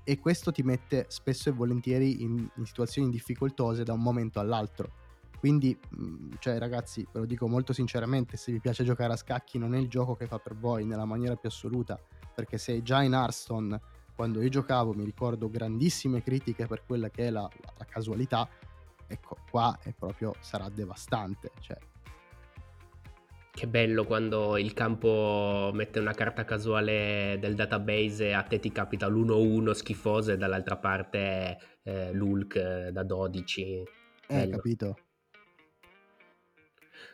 E 0.04 0.19
questo 0.19 0.51
ti 0.51 0.62
mette 0.62 1.06
spesso 1.08 1.47
e 1.47 1.54
volentieri 1.54 2.21
in, 2.21 2.45
in 2.54 2.65
situazioni 2.65 3.10
difficoltose 3.10 3.86
da 3.86 3.93
un 3.93 4.01
momento 4.01 4.41
all'altro. 4.41 4.91
Quindi, 5.39 5.80
mm, 5.95 6.34
cioè, 6.39 6.58
ragazzi, 6.58 7.08
ve 7.13 7.19
lo 7.19 7.25
dico 7.25 7.47
molto 7.47 7.71
sinceramente, 7.71 8.36
se 8.36 8.51
vi 8.51 8.60
piace 8.60 8.84
giocare 8.84 9.13
a 9.13 9.15
scacchi 9.15 9.58
non 9.58 9.73
è 9.73 9.77
il 9.77 9.88
gioco 9.88 10.15
che 10.15 10.27
fa 10.27 10.39
per 10.39 10.58
voi 10.58 10.84
nella 10.84 11.06
maniera 11.06 11.38
più 11.38 11.47
assoluta, 11.47 11.97
perché 12.36 12.58
se 12.58 12.82
già 12.82 13.01
in 13.04 13.13
Hearthstone, 13.13 13.80
quando 14.13 14.41
io 14.41 14.49
giocavo, 14.49 14.91
mi 14.91 15.06
ricordo 15.06 15.49
grandissime 15.49 16.21
critiche 16.21 16.67
per 16.67 16.84
quella 16.86 17.10
che 17.10 17.27
è 17.27 17.30
la, 17.30 17.49
la 17.77 17.86
casualità, 17.86 18.49
ecco, 19.08 19.38
qua 19.49 19.80
è 19.82 19.93
proprio, 19.93 20.36
sarà 20.41 20.67
devastante, 20.67 21.51
cioè 21.62 21.77
Che 23.53 23.67
bello 23.67 24.05
quando 24.05 24.57
il 24.57 24.73
campo 24.73 25.71
mette 25.73 25.99
una 25.99 26.13
carta 26.13 26.45
casuale 26.45 27.37
del 27.39 27.53
database 27.53 28.27
e 28.27 28.33
a 28.33 28.43
te 28.43 28.59
ti 28.59 28.71
capita 28.71 29.07
l'1-1 29.07 29.71
schifoso 29.71 30.31
e 30.31 30.37
dall'altra 30.37 30.77
parte 30.77 31.57
eh, 31.83 32.13
l'Ulk 32.13 32.55
eh, 32.55 32.91
da 32.91 33.03
12. 33.03 33.83
Eh, 34.27 34.47
capito. 34.49 34.95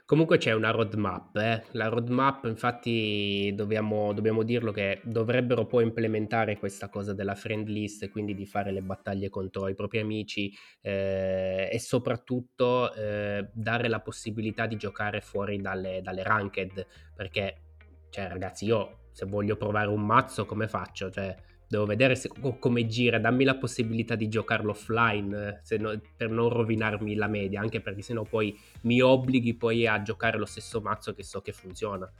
Comunque 0.08 0.38
c'è 0.38 0.54
una 0.54 0.72
roadmap, 0.72 1.36
eh. 1.36 1.65
la 1.72 1.89
roadmap 1.89 2.46
infatti 2.46 3.52
dobbiamo, 3.54 4.13
dobbiamo, 4.13 4.43
dirlo 4.43 4.72
che 4.72 5.02
dovrebbero 5.04 5.65
poi 5.65 5.84
implementare 5.84 6.58
questa 6.58 6.88
cosa 6.88 7.13
della 7.13 7.36
friend 7.36 7.67
list, 7.67 8.10
quindi 8.10 8.34
di 8.34 8.46
fare 8.46 8.72
le 8.72 8.82
battaglie 8.82 9.28
contro 9.28 9.67
i 9.67 9.76
propri 9.76 10.00
amici 10.00 10.50
eh, 10.80 11.67
e 11.70 11.78
soprattutto 11.80 12.93
eh, 12.93 13.50
dare 13.52 13.89
la 13.89 14.00
possibilità 14.00 14.65
di 14.65 14.78
giocare 14.78 15.20
fuori 15.20 15.60
dalle, 15.60 16.00
dalle 16.02 16.24
ranked, 16.24 16.88
perché 17.13 17.63
cioè 18.10 18.30
ragazzi 18.30 18.63
io 18.63 19.10
se 19.12 19.26
voglio 19.26 19.58
provare 19.58 19.89
un 19.89 20.06
mazzo 20.06 20.46
come 20.46 20.70
faccio? 20.70 21.12
Cioè, 21.12 21.36
devo 21.67 21.86
vedere 21.86 22.15
se, 22.15 22.30
come 22.60 22.88
gira, 22.88 23.19
dammi 23.19 23.43
la 23.43 23.58
possibilità 23.58 24.15
di 24.15 24.27
giocarlo 24.27 24.71
offline 24.71 25.62
no, 25.77 26.01
per 26.15 26.30
non 26.30 26.49
rovinarmi 26.49 27.15
la 27.15 27.27
media, 27.27 27.60
anche 27.60 27.82
perché 27.82 28.01
sennò 28.01 28.23
poi 28.23 28.58
mi 28.84 29.01
obblighi 29.01 29.56
poi 29.56 29.86
a 29.86 30.01
giocare 30.01 30.38
lo 30.38 30.45
stesso 30.45 30.82
mazzo 30.82 31.13
che 31.13 31.23
so 31.23 31.41
che 31.41 31.51
funziona. 31.51 32.12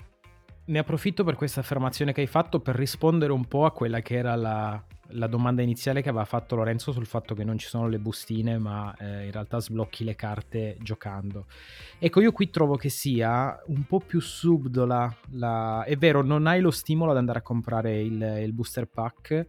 Ne 0.68 0.80
approfitto 0.80 1.24
per 1.24 1.36
questa 1.36 1.62
affermazione 1.62 2.12
che 2.12 2.20
hai 2.20 2.28
fatto 2.28 2.60
per 2.60 2.76
rispondere 2.76 3.32
un 3.32 3.46
po' 3.46 3.64
a 3.64 3.72
quella 3.72 4.02
che 4.02 4.16
era 4.16 4.36
la, 4.36 4.84
la 5.12 5.28
domanda 5.28 5.62
iniziale 5.62 6.02
che 6.02 6.10
aveva 6.10 6.26
fatto 6.26 6.58
Lorenzo 6.58 6.92
sul 6.92 7.06
fatto 7.06 7.34
che 7.36 7.46
non 7.46 7.58
ci 7.58 7.68
sono 7.68 7.88
le 7.88 8.00
bustine, 8.00 8.58
ma 8.58 8.94
eh, 9.00 9.26
in 9.28 9.32
realtà 9.32 9.60
sblocchi 9.60 10.04
le 10.04 10.16
carte 10.16 10.76
giocando. 10.82 11.46
Ecco, 11.98 12.20
io 12.20 12.34
qui 12.34 12.50
trovo 12.50 12.76
che 12.76 12.90
sia 12.90 13.58
un 13.68 13.86
po' 13.86 14.02
più 14.02 14.20
subdola. 14.20 15.16
La... 15.32 15.86
È 15.86 15.96
vero, 15.96 16.22
non 16.22 16.48
hai 16.48 16.60
lo 16.60 16.72
stimolo 16.72 17.12
ad 17.12 17.18
andare 17.18 17.40
a 17.40 17.44
comprare 17.44 18.02
il, 18.02 18.22
il 18.42 18.52
booster 18.52 18.88
pack, 18.88 19.48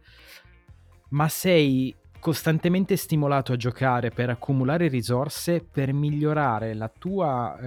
ma 1.09 1.27
sei 1.27 1.93
costantemente 2.19 2.97
stimolato 2.97 3.53
a 3.53 3.55
giocare 3.55 4.11
per 4.11 4.29
accumulare 4.29 4.89
risorse 4.89 5.63
per 5.63 5.93
migliorare 5.93 6.73
la 6.73 6.89
tua 6.89 7.57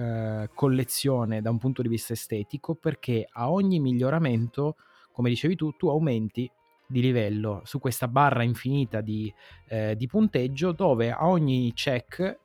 eh, 0.43 0.49
collezione 0.53 1.41
da 1.41 1.49
un 1.49 1.57
punto 1.57 1.81
di 1.81 1.87
vista 1.87 2.13
estetico 2.13 2.75
perché 2.75 3.27
a 3.29 3.51
ogni 3.51 3.79
miglioramento 3.79 4.75
come 5.11 5.29
dicevi 5.29 5.55
tu 5.55 5.71
tu 5.75 5.89
aumenti 5.89 6.49
di 6.85 7.01
livello 7.01 7.61
su 7.63 7.79
questa 7.79 8.07
barra 8.07 8.43
infinita 8.43 9.01
di, 9.01 9.33
eh, 9.69 9.95
di 9.95 10.05
punteggio 10.05 10.71
dove 10.71 11.11
a 11.11 11.27
ogni 11.27 11.73
check 11.73 12.39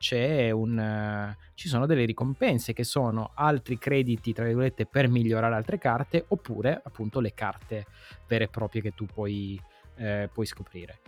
un, 0.52 1.34
uh, 1.36 1.42
ci 1.54 1.68
sono 1.68 1.84
delle 1.84 2.06
ricompense 2.06 2.72
che 2.72 2.84
sono 2.84 3.32
altri 3.34 3.76
crediti 3.76 4.32
tra 4.32 4.44
virgolette 4.44 4.86
per 4.86 5.08
migliorare 5.08 5.54
altre 5.54 5.76
carte 5.76 6.24
oppure 6.28 6.80
appunto 6.82 7.20
le 7.20 7.34
carte 7.34 7.84
vere 8.26 8.44
e 8.44 8.48
proprie 8.48 8.80
che 8.80 8.94
tu 8.94 9.04
puoi, 9.04 9.60
eh, 9.96 10.30
puoi 10.32 10.46
scoprire. 10.46 11.00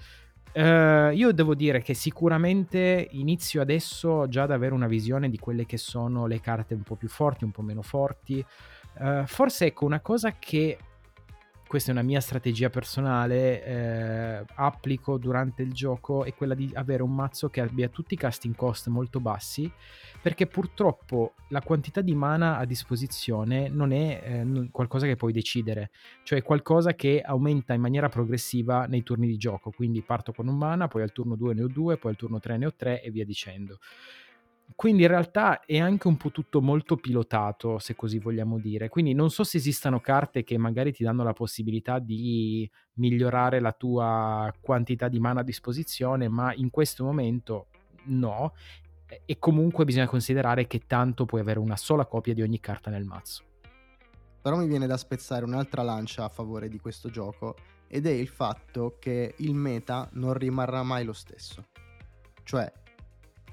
Uh, 0.53 1.13
io 1.13 1.33
devo 1.33 1.55
dire 1.55 1.81
che 1.81 1.95
sicuramente 1.95 3.07
inizio 3.13 3.61
adesso 3.61 4.27
già 4.29 4.43
ad 4.43 4.51
avere 4.51 4.75
una 4.75 4.89
visione 4.89 5.31
di 5.31 5.39
quelle 5.39 5.65
che 5.65 5.77
sono 5.77 6.27
le 6.27 6.41
carte 6.41 6.75
un 6.75 6.83
po' 6.83 6.97
più 6.97 7.09
forti, 7.09 7.45
un 7.45 7.53
po' 7.53 7.63
meno 7.63 7.83
forti. 7.83 8.45
Uh, 8.99 9.25
forse 9.27 9.67
ecco 9.67 9.85
una 9.85 10.01
cosa 10.01 10.33
che 10.39 10.77
questa 11.71 11.91
è 11.91 11.93
una 11.93 12.03
mia 12.03 12.21
strategia 12.21 12.69
personale, 12.69 13.65
eh, 13.65 14.45
applico 14.57 15.19
durante 15.19 15.63
il 15.63 15.73
gioco 15.73 16.25
è 16.25 16.35
quella 16.35 16.55
di 16.55 16.69
avere 16.75 17.05
un 17.05 17.15
mazzo 17.15 17.49
che 17.49 17.61
abbia 17.61 17.89
tutti 17.89 18.15
i 18.15 18.17
casting 18.17 18.57
cost 18.57 18.89
molto 18.89 19.21
bassi, 19.21 19.71
perché 20.21 20.49
purtroppo 20.49 21.35
la 21.51 21.63
quantità 21.63 22.01
di 22.01 22.17
mana 22.17 22.59
a 22.59 22.65
disposizione 22.65 23.69
non 23.69 23.93
è 23.93 24.21
eh, 24.21 24.69
qualcosa 24.73 25.07
che 25.07 25.15
puoi 25.15 25.33
decidere, 25.33 25.93
cioè 26.25 26.43
qualcosa 26.43 26.95
che 26.95 27.21
aumenta 27.21 27.73
in 27.73 27.83
maniera 27.83 28.09
progressiva 28.09 28.87
nei 28.87 29.05
turni 29.05 29.29
di 29.29 29.37
gioco, 29.37 29.71
quindi 29.71 30.03
parto 30.03 30.33
con 30.33 30.49
un 30.49 30.59
mana, 30.59 30.89
poi 30.89 31.03
al 31.03 31.13
turno 31.13 31.37
2 31.37 31.55
ne 31.55 31.63
ho 31.63 31.69
2, 31.69 31.99
poi 31.99 32.11
al 32.11 32.17
turno 32.17 32.41
3 32.41 32.57
ne 32.57 32.67
ho 32.67 32.75
3 32.75 33.01
e 33.01 33.13
via 33.13 33.25
dicendo 33.25 33.79
quindi 34.75 35.03
in 35.03 35.09
realtà 35.09 35.65
è 35.65 35.79
anche 35.79 36.09
un 36.09 36.17
po' 36.17 36.31
tutto 36.31 36.61
molto 36.61 36.97
pilotato, 36.97 37.79
se 37.79 37.95
così 37.95 38.19
vogliamo 38.19 38.59
dire. 38.59 38.89
Quindi 38.89 39.15
non 39.15 39.31
so 39.31 39.45
se 39.45 39.59
esistano 39.59 40.01
carte 40.01 40.45
che 40.45 40.57
magari 40.59 40.93
ti 40.93 41.05
danno 41.05 41.23
la 41.23 41.33
possibilità 41.33 41.99
di 41.99 42.71
migliorare 42.95 43.61
la 43.61 43.73
tua 43.73 44.53
quantità 44.61 45.09
di 45.09 45.19
mana 45.19 45.41
a 45.41 45.45
disposizione, 45.45 46.29
ma 46.29 46.55
in 46.55 46.71
questo 46.71 47.05
momento 47.05 47.67
no. 48.05 48.55
E 49.25 49.39
comunque 49.39 49.85
bisogna 49.85 50.07
considerare 50.07 50.67
che 50.67 50.83
tanto 50.87 51.25
puoi 51.25 51.41
avere 51.41 51.59
una 51.59 51.77
sola 51.77 52.07
copia 52.07 52.33
di 52.33 52.43
ogni 52.43 52.61
carta 52.61 52.91
nel 52.91 53.05
mazzo. 53.05 53.45
Però 54.41 54.57
mi 54.57 54.67
viene 54.67 54.87
da 54.87 54.97
spezzare 54.97 55.45
un'altra 55.45 55.83
lancia 55.83 56.25
a 56.25 56.29
favore 56.29 56.69
di 56.69 56.79
questo 56.79 57.11
gioco 57.11 57.57
ed 57.89 58.07
è 58.07 58.11
il 58.11 58.29
fatto 58.29 58.97
che 59.01 59.35
il 59.39 59.55
meta 59.55 60.09
non 60.13 60.33
rimarrà 60.33 60.83
mai 60.85 61.05
lo 61.05 61.13
stesso. 61.13 61.67
Cioè, 62.45 62.73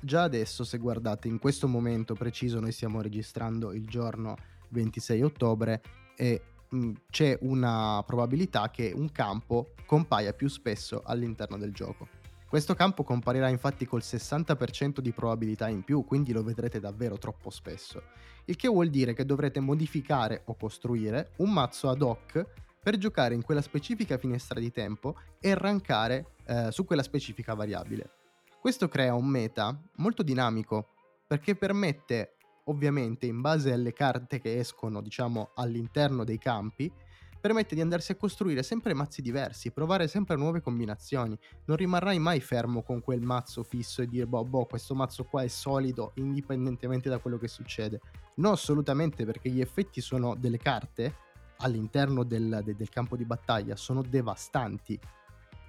già 0.02 0.24
adesso 0.24 0.64
se 0.64 0.78
guardate 0.78 1.28
in 1.28 1.40
questo 1.40 1.68
momento 1.68 2.14
preciso 2.14 2.60
noi 2.60 2.72
stiamo 2.72 3.02
registrando 3.02 3.74
il 3.74 3.86
giorno 3.86 4.36
26 4.70 5.22
ottobre 5.22 5.82
e 6.16 6.42
mh, 6.70 6.78
mm, 6.78 6.94
c'è 7.10 7.38
una 7.42 8.04
probabilità 8.06 8.70
che 8.70 8.92
un 8.96 9.12
campo 9.12 9.74
compaia 9.86 10.34
più 10.34 10.48
spesso 10.48 11.02
all'interno 11.06 11.58
del 11.58 11.74
gioco. 11.74 12.08
Questo 12.48 12.76
campo 12.76 13.04
comparirà 13.04 13.50
infatti 13.50 13.86
col 13.86 14.02
60% 14.02 15.00
di 15.00 15.12
probabilità 15.12 15.68
in 15.68 15.84
più, 15.84 16.06
quindi 16.06 16.32
lo 16.32 16.44
vedrete 16.44 16.80
davvero 16.80 17.18
troppo 17.18 17.50
spesso. 17.50 18.02
Il 18.46 18.56
che 18.56 18.70
vuol 18.70 18.90
dire 18.90 19.14
che 19.14 19.26
dovrete 19.26 19.60
modificare 19.60 20.44
o 20.46 20.56
costruire 20.56 21.32
un 21.38 21.52
mazzo 21.52 21.90
ad 21.90 22.02
hoc 22.02 22.46
per 22.82 22.98
giocare 22.98 23.34
in 23.34 23.42
quella 23.42 23.62
specifica 23.62 24.18
finestra 24.18 24.62
di 24.62 24.72
tempo 24.72 25.18
e 25.42 25.56
rankare 25.56 26.36
eh, 26.46 26.72
su 26.72 26.86
quella 26.86 27.04
specifica 27.04 27.54
variabile. 27.54 28.12
Questo 28.68 28.90
crea 28.90 29.16
un 29.16 29.28
meta 29.28 29.82
molto 29.96 30.24
dinamico 30.24 30.90
perché 31.26 31.56
permette, 31.56 32.36
ovviamente, 32.66 33.26
in 33.26 33.40
base 33.40 33.72
alle 33.72 33.94
carte 33.94 34.42
che 34.42 34.60
escono, 34.60 35.02
diciamo, 35.02 35.52
all'interno 35.56 36.26
dei 36.26 36.38
campi, 36.38 36.92
permette 37.40 37.76
di 37.76 37.80
andarsi 37.80 38.12
a 38.12 38.18
costruire 38.18 38.64
sempre 38.64 38.94
mazzi 38.94 39.22
diversi, 39.22 39.72
provare 39.72 40.10
sempre 40.10 40.36
nuove 40.36 40.60
combinazioni. 40.60 41.40
Non 41.64 41.78
rimarrai 41.78 42.20
mai 42.20 42.42
fermo 42.42 42.84
con 42.84 43.00
quel 43.00 43.22
mazzo 43.22 43.64
fisso 43.64 44.02
e 44.02 44.06
dire 44.06 44.28
boh, 44.28 44.44
boh, 44.44 44.66
questo 44.66 44.94
mazzo 44.94 45.24
qua 45.24 45.44
è 45.44 45.48
solido 45.48 46.12
indipendentemente 46.16 47.08
da 47.08 47.20
quello 47.20 47.38
che 47.38 47.48
succede. 47.48 48.02
No, 48.36 48.52
assolutamente, 48.52 49.24
perché 49.24 49.50
gli 49.50 49.62
effetti 49.62 50.02
sono 50.02 50.36
delle 50.36 50.58
carte 50.58 51.16
all'interno 51.60 52.26
del, 52.26 52.60
de, 52.66 52.76
del 52.76 52.90
campo 52.90 53.16
di 53.16 53.24
battaglia, 53.24 53.78
sono 53.78 54.02
devastanti 54.02 55.00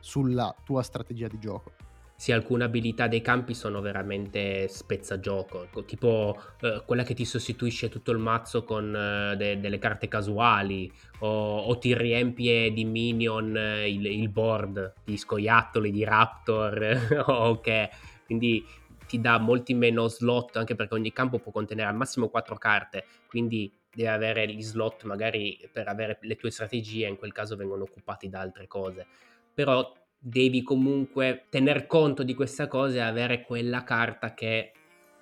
sulla 0.01 0.53
tua 0.65 0.83
strategia 0.83 1.29
di 1.29 1.39
gioco 1.39 1.87
sì, 2.21 2.33
alcune 2.33 2.65
abilità 2.65 3.07
dei 3.07 3.21
campi 3.21 3.55
sono 3.55 3.81
veramente 3.81 4.67
spezza-gioco, 4.67 5.69
tipo 5.87 6.37
eh, 6.63 6.83
quella 6.85 7.05
che 7.05 7.15
ti 7.15 7.25
sostituisce 7.25 7.89
tutto 7.89 8.11
il 8.11 8.19
mazzo 8.19 8.65
con 8.65 8.93
eh, 8.93 9.37
de- 9.37 9.61
delle 9.61 9.79
carte 9.79 10.09
casuali 10.09 10.93
o-, 11.21 11.59
o, 11.59 11.79
ti 11.79 11.97
riempie 11.97 12.73
di 12.73 12.85
minion 12.85 13.57
eh, 13.57 13.89
il-, 13.89 14.07
il, 14.07 14.29
board 14.31 14.95
di 15.05 15.17
scoiattoli, 15.17 15.93
di 15.93 16.03
raptor 16.03 17.23
ok, 17.25 17.89
quindi 18.27 18.67
ti 19.07 19.21
dà 19.21 19.39
molti 19.39 19.75
meno 19.75 20.09
slot 20.09 20.57
anche 20.57 20.75
perché 20.75 20.95
ogni 20.95 21.13
campo 21.13 21.39
può 21.39 21.53
contenere 21.53 21.89
al 21.89 21.95
massimo 21.95 22.29
4 22.29 22.57
carte, 22.57 23.05
quindi 23.29 23.73
devi 23.95 24.09
avere 24.09 24.53
gli 24.53 24.63
slot 24.63 25.05
magari 25.05 25.57
per 25.73 25.87
avere 25.87 26.19
le 26.23 26.35
tue 26.35 26.51
strategie, 26.51 27.07
in 27.07 27.17
quel 27.17 27.33
caso 27.33 27.55
vengono 27.55 27.85
occupati 27.85 28.29
da 28.29 28.41
altre 28.41 28.67
cose. 28.67 29.07
Però 29.55 29.93
devi 30.19 30.63
comunque 30.63 31.47
tener 31.49 31.87
conto 31.87 32.23
di 32.23 32.35
questa 32.35 32.67
cosa 32.67 32.97
e 32.97 33.01
avere 33.01 33.43
quella 33.43 33.85
carta 33.85 34.35
che 34.35 34.73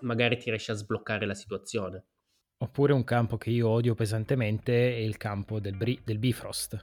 magari 0.01 0.39
ti 0.39 0.51
riesce 0.51 0.73
a 0.73 0.77
sbloccare 0.77 1.27
la 1.27 1.35
situazione. 1.35 2.05
Oppure 2.59 2.95
un 2.95 3.05
campo 3.05 3.37
che 3.37 3.51
io 3.51 3.69
odio 3.69 3.95
pesantemente 3.95 4.95
è 4.95 4.99
il 4.99 5.19
campo 5.19 5.61
del, 5.61 5.77
Bri- 5.77 6.01
del 6.05 6.19
Bifrost 6.19 6.81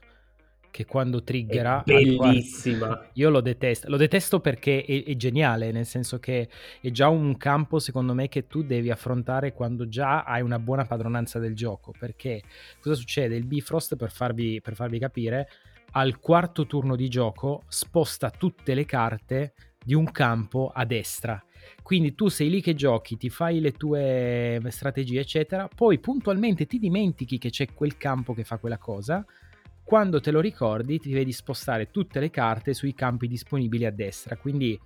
che 0.74 0.86
quando 0.86 1.22
triggerà 1.22 1.84
è 1.84 1.92
bellissima 1.92 2.86
quarto, 2.88 3.10
io 3.14 3.30
lo 3.30 3.40
detesto. 3.40 3.88
Lo 3.88 3.96
detesto 3.96 4.40
perché 4.40 4.84
è, 4.84 5.04
è, 5.04 5.14
geniale 5.14 5.70
nel 5.70 5.86
senso 5.86 6.18
che 6.18 6.48
è 6.80 6.90
già 6.90 7.06
un 7.06 7.36
campo 7.36 7.78
secondo 7.78 8.12
me 8.12 8.26
che 8.26 8.48
tu 8.48 8.64
devi 8.64 8.90
affrontare 8.90 9.52
quando 9.52 9.86
già 9.86 10.24
hai 10.24 10.42
una 10.42 10.58
buona 10.58 10.84
padronanza 10.84 11.38
del 11.38 11.54
gioco 11.54 11.94
perché 11.96 12.42
cosa 12.80 12.96
succede? 12.96 13.36
Il 13.36 13.44
Bifrost 13.44 13.94
per 13.94 14.10
farvi, 14.10 14.60
per 14.60 14.74
farvi 14.74 14.98
capire 14.98 15.48
al 15.96 16.18
quarto 16.18 16.66
turno 16.66 16.96
di 16.96 17.08
gioco 17.08 17.62
sposta 17.68 18.30
tutte 18.30 18.74
le 18.74 18.84
carte 18.84 19.54
di 19.84 19.94
un 19.94 20.10
campo 20.10 20.70
a 20.74 20.84
destra. 20.84 21.42
Quindi 21.82 22.14
tu 22.14 22.28
sei 22.28 22.50
lì 22.50 22.60
che 22.60 22.74
giochi, 22.74 23.16
ti 23.16 23.30
fai 23.30 23.60
le 23.60 23.72
tue 23.72 24.60
strategie, 24.68 25.20
eccetera, 25.20 25.68
poi 25.68 25.98
puntualmente 25.98 26.66
ti 26.66 26.78
dimentichi 26.78 27.38
che 27.38 27.50
c'è 27.50 27.72
quel 27.72 27.96
campo 27.96 28.34
che 28.34 28.44
fa 28.44 28.58
quella 28.58 28.78
cosa. 28.78 29.24
Quando 29.82 30.20
te 30.20 30.30
lo 30.30 30.40
ricordi, 30.40 30.98
ti 30.98 31.12
vedi 31.12 31.32
spostare 31.32 31.90
tutte 31.90 32.18
le 32.18 32.30
carte 32.30 32.74
sui 32.74 32.94
campi 32.94 33.28
disponibili 33.28 33.84
a 33.84 33.92
destra. 33.92 34.36
Quindi 34.36 34.78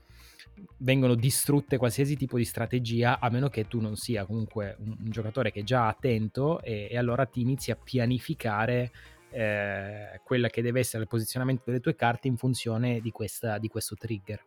vengono 0.79 1.15
distrutte 1.15 1.77
qualsiasi 1.77 2.17
tipo 2.17 2.37
di 2.37 2.45
strategia 2.45 3.19
a 3.21 3.31
meno 3.31 3.49
che 3.49 3.67
tu 3.67 3.81
non 3.81 3.97
sia 3.97 4.25
comunque 4.25 4.77
un, 4.81 4.97
un 4.99 5.11
giocatore 5.11 5.53
che 5.53 5.61
è 5.61 5.65
già 5.65 5.87
attento 5.87 6.61
e, 6.63 6.89
e, 6.91 6.99
allora 6.99 7.27
ti 7.27 7.41
inizi 7.41 7.71
a 7.71 7.77
pianificare 7.77 8.91
eh, 9.31 10.21
quella 10.25 10.49
che 10.49 10.63
deve 10.63 10.81
essere 10.81 11.03
il 11.03 11.09
posizionamento 11.09 11.65
delle 11.67 11.81
tue 11.81 11.95
carte 11.95 12.29
in 12.29 12.37
funzione 12.37 13.01
di, 13.01 13.11
questa, 13.11 13.59
di 13.59 13.69
questo 13.69 13.95
trigger. 13.97 14.45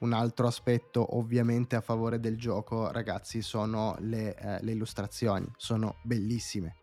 Un 0.00 0.12
altro 0.12 0.46
aspetto 0.46 1.16
ovviamente 1.16 1.76
a 1.76 1.80
favore 1.80 2.20
del 2.20 2.38
gioco, 2.38 2.90
ragazzi, 2.90 3.42
sono 3.42 3.96
le, 4.00 4.34
eh, 4.34 4.62
le 4.62 4.72
illustrazioni, 4.72 5.46
sono 5.56 5.96
bellissime 6.02 6.76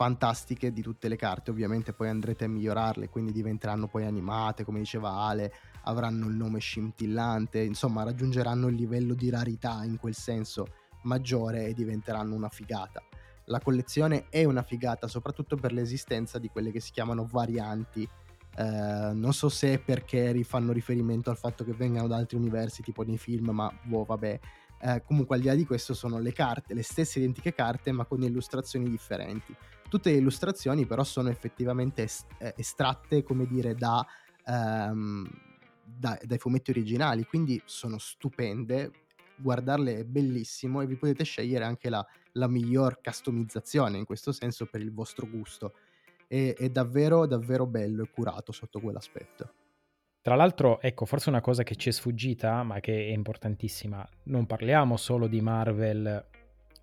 fantastiche 0.00 0.72
di 0.72 0.80
tutte 0.80 1.08
le 1.08 1.16
carte, 1.16 1.50
ovviamente 1.50 1.92
poi 1.92 2.08
andrete 2.08 2.46
a 2.46 2.48
migliorarle, 2.48 3.10
quindi 3.10 3.32
diventeranno 3.32 3.86
poi 3.86 4.06
animate, 4.06 4.64
come 4.64 4.78
diceva 4.78 5.10
Ale, 5.10 5.52
avranno 5.82 6.26
il 6.26 6.36
nome 6.36 6.58
scintillante, 6.58 7.60
insomma 7.60 8.02
raggiungeranno 8.02 8.68
il 8.68 8.76
livello 8.76 9.12
di 9.12 9.28
rarità 9.28 9.84
in 9.84 9.98
quel 9.98 10.14
senso 10.14 10.68
maggiore 11.02 11.66
e 11.66 11.74
diventeranno 11.74 12.34
una 12.34 12.48
figata. 12.48 13.02
La 13.50 13.58
collezione 13.60 14.26
è 14.28 14.44
una 14.44 14.62
figata 14.62 15.08
soprattutto 15.08 15.56
per 15.56 15.72
l'esistenza 15.72 16.38
di 16.38 16.48
quelle 16.48 16.70
che 16.70 16.78
si 16.78 16.92
chiamano 16.92 17.26
varianti. 17.28 18.08
Eh, 18.56 19.10
non 19.12 19.32
so 19.32 19.48
se 19.48 19.80
perché 19.80 20.30
rifanno 20.30 20.70
riferimento 20.70 21.30
al 21.30 21.36
fatto 21.36 21.64
che 21.64 21.72
vengano 21.72 22.06
da 22.06 22.16
altri 22.16 22.36
universi 22.36 22.82
tipo 22.82 23.02
nei 23.02 23.18
film, 23.18 23.50
ma 23.50 23.72
boh, 23.82 24.04
vabbè. 24.04 24.40
Eh, 24.82 25.02
comunque 25.04 25.34
al 25.34 25.42
di 25.42 25.48
là 25.48 25.54
di 25.54 25.66
questo 25.66 25.94
sono 25.94 26.20
le 26.20 26.32
carte, 26.32 26.74
le 26.74 26.84
stesse 26.84 27.18
identiche 27.18 27.52
carte 27.52 27.90
ma 27.90 28.04
con 28.04 28.22
illustrazioni 28.22 28.88
differenti. 28.88 29.54
Tutte 29.88 30.12
le 30.12 30.18
illustrazioni 30.18 30.86
però 30.86 31.02
sono 31.02 31.28
effettivamente 31.28 32.08
eh, 32.38 32.54
estratte, 32.56 33.24
come 33.24 33.46
dire, 33.48 33.74
da, 33.74 34.06
ehm, 34.46 35.28
da, 35.84 36.16
dai 36.22 36.38
fumetti 36.38 36.70
originali, 36.70 37.26
quindi 37.26 37.60
sono 37.64 37.98
stupende, 37.98 38.92
guardarle 39.40 39.98
è 39.98 40.04
bellissimo 40.04 40.80
e 40.80 40.86
vi 40.86 40.96
potete 40.96 41.24
scegliere 41.24 41.64
anche 41.64 41.88
la, 41.88 42.04
la 42.32 42.48
miglior 42.48 43.00
customizzazione 43.02 43.98
in 43.98 44.04
questo 44.04 44.32
senso 44.32 44.66
per 44.66 44.80
il 44.80 44.92
vostro 44.92 45.28
gusto. 45.28 45.74
È, 46.26 46.54
è 46.56 46.68
davvero, 46.68 47.26
davvero 47.26 47.66
bello 47.66 48.02
e 48.04 48.10
curato 48.10 48.52
sotto 48.52 48.80
quell'aspetto. 48.80 49.54
Tra 50.22 50.34
l'altro, 50.34 50.80
ecco, 50.80 51.06
forse 51.06 51.30
una 51.30 51.40
cosa 51.40 51.62
che 51.62 51.76
ci 51.76 51.88
è 51.88 51.92
sfuggita, 51.92 52.62
ma 52.62 52.78
che 52.80 52.92
è 52.92 53.12
importantissima, 53.12 54.06
non 54.24 54.46
parliamo 54.46 54.96
solo 54.96 55.26
di 55.26 55.40
Marvel 55.40 56.28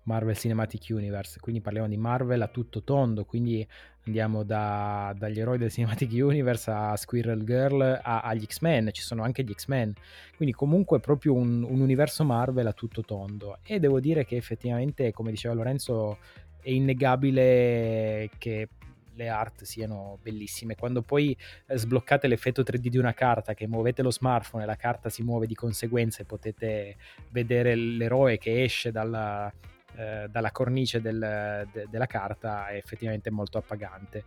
Marvel 0.08 0.36
Cinematic 0.36 0.86
Universe, 0.88 1.38
quindi 1.38 1.60
parliamo 1.60 1.86
di 1.86 1.98
Marvel 1.98 2.40
a 2.40 2.48
tutto 2.48 2.82
tondo, 2.82 3.26
quindi 3.26 3.66
andiamo 4.08 4.42
da, 4.42 5.14
dagli 5.16 5.38
eroi 5.38 5.58
del 5.58 5.70
Cinematic 5.70 6.10
Universe 6.12 6.70
a 6.70 6.96
Squirrel 6.96 7.44
Girl 7.44 8.00
a, 8.02 8.22
agli 8.22 8.44
X-Men, 8.44 8.88
ci 8.92 9.02
sono 9.02 9.22
anche 9.22 9.44
gli 9.44 9.52
X-Men, 9.52 9.92
quindi 10.36 10.54
comunque 10.54 10.98
proprio 10.98 11.34
un, 11.34 11.62
un, 11.62 11.80
universo 11.80 12.24
Marvel 12.24 12.66
a 12.66 12.72
tutto 12.72 13.02
tondo 13.02 13.58
e 13.62 13.78
devo 13.78 14.00
dire 14.00 14.24
che 14.24 14.36
effettivamente, 14.36 15.12
come 15.12 15.30
diceva 15.30 15.54
Lorenzo, 15.54 16.18
è 16.60 16.70
innegabile 16.70 18.30
che 18.38 18.68
le 19.14 19.28
art 19.28 19.64
siano 19.64 20.18
bellissime. 20.22 20.76
Quando 20.76 21.02
poi 21.02 21.36
eh, 21.66 21.76
sbloccate 21.76 22.28
l'effetto 22.28 22.62
3D 22.62 22.86
di 22.86 22.98
una 22.98 23.12
carta, 23.12 23.52
che 23.52 23.66
muovete 23.66 24.02
lo 24.02 24.10
smartphone 24.10 24.62
e 24.62 24.66
la 24.66 24.76
carta 24.76 25.08
si 25.08 25.22
muove 25.22 25.46
di 25.46 25.54
conseguenza 25.54 26.22
e 26.22 26.24
potete 26.24 26.96
vedere 27.30 27.74
l'eroe 27.74 28.38
che 28.38 28.62
esce 28.62 28.92
dalla, 28.92 29.52
eh, 29.96 30.28
dalla 30.30 30.50
cornice 30.50 31.00
del, 31.00 31.66
de, 31.72 31.86
della 31.90 32.06
carta 32.06 32.68
è 32.68 32.76
effettivamente 32.76 33.30
molto 33.30 33.58
appagante. 33.58 34.24